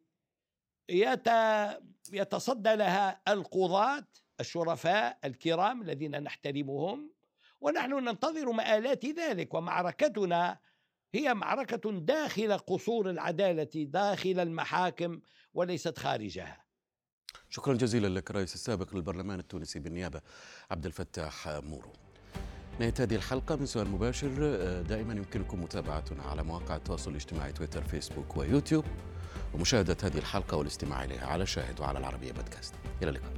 يتصدى 2.11 2.75
لها 2.75 3.21
القضاة 3.27 4.07
الشرفاء 4.39 5.17
الكرام 5.25 5.81
الذين 5.81 6.23
نحترمهم 6.23 7.11
ونحن 7.61 7.93
ننتظر 7.93 8.51
مآلات 8.51 9.05
ذلك. 9.05 9.53
ومعركتنا 9.53 10.59
هي 11.13 11.33
معركة 11.33 11.91
داخل 11.91 12.57
قصور 12.57 13.09
العدالة 13.09 13.69
داخل 13.75 14.39
المحاكم 14.39 15.19
وليست 15.53 15.97
خارجها. 15.97 16.65
شكرا 17.49 17.73
جزيلا 17.73 18.07
لك 18.07 18.31
رئيس 18.31 18.55
السابق 18.55 18.95
للبرلمان 18.95 19.39
التونسي 19.39 19.79
بالنيابة 19.79 20.21
عبد 20.71 20.85
الفتاح 20.85 21.47
مورو. 21.47 21.93
نهاية 22.79 22.93
هذه 22.99 23.15
الحلقة 23.15 23.55
من 23.55 23.65
سؤال 23.65 23.87
مباشر 23.87 24.29
دائما 24.81 25.13
يمكنكم 25.13 25.63
متابعتنا 25.63 26.23
على 26.23 26.43
مواقع 26.43 26.75
التواصل 26.75 27.11
الاجتماعي 27.11 27.51
تويتر 27.51 27.81
فيسبوك 27.81 28.37
ويوتيوب. 28.37 28.85
ومشاهدة 29.53 29.97
هذه 30.03 30.17
الحلقة 30.17 30.57
والاستماع 30.57 31.03
إليها 31.03 31.27
على 31.27 31.45
شاهد 31.45 31.79
وعلى 31.79 31.99
العربية 31.99 32.31
بودكاست. 32.31 32.73
إلى 33.01 33.09
اللقاء. 33.09 33.31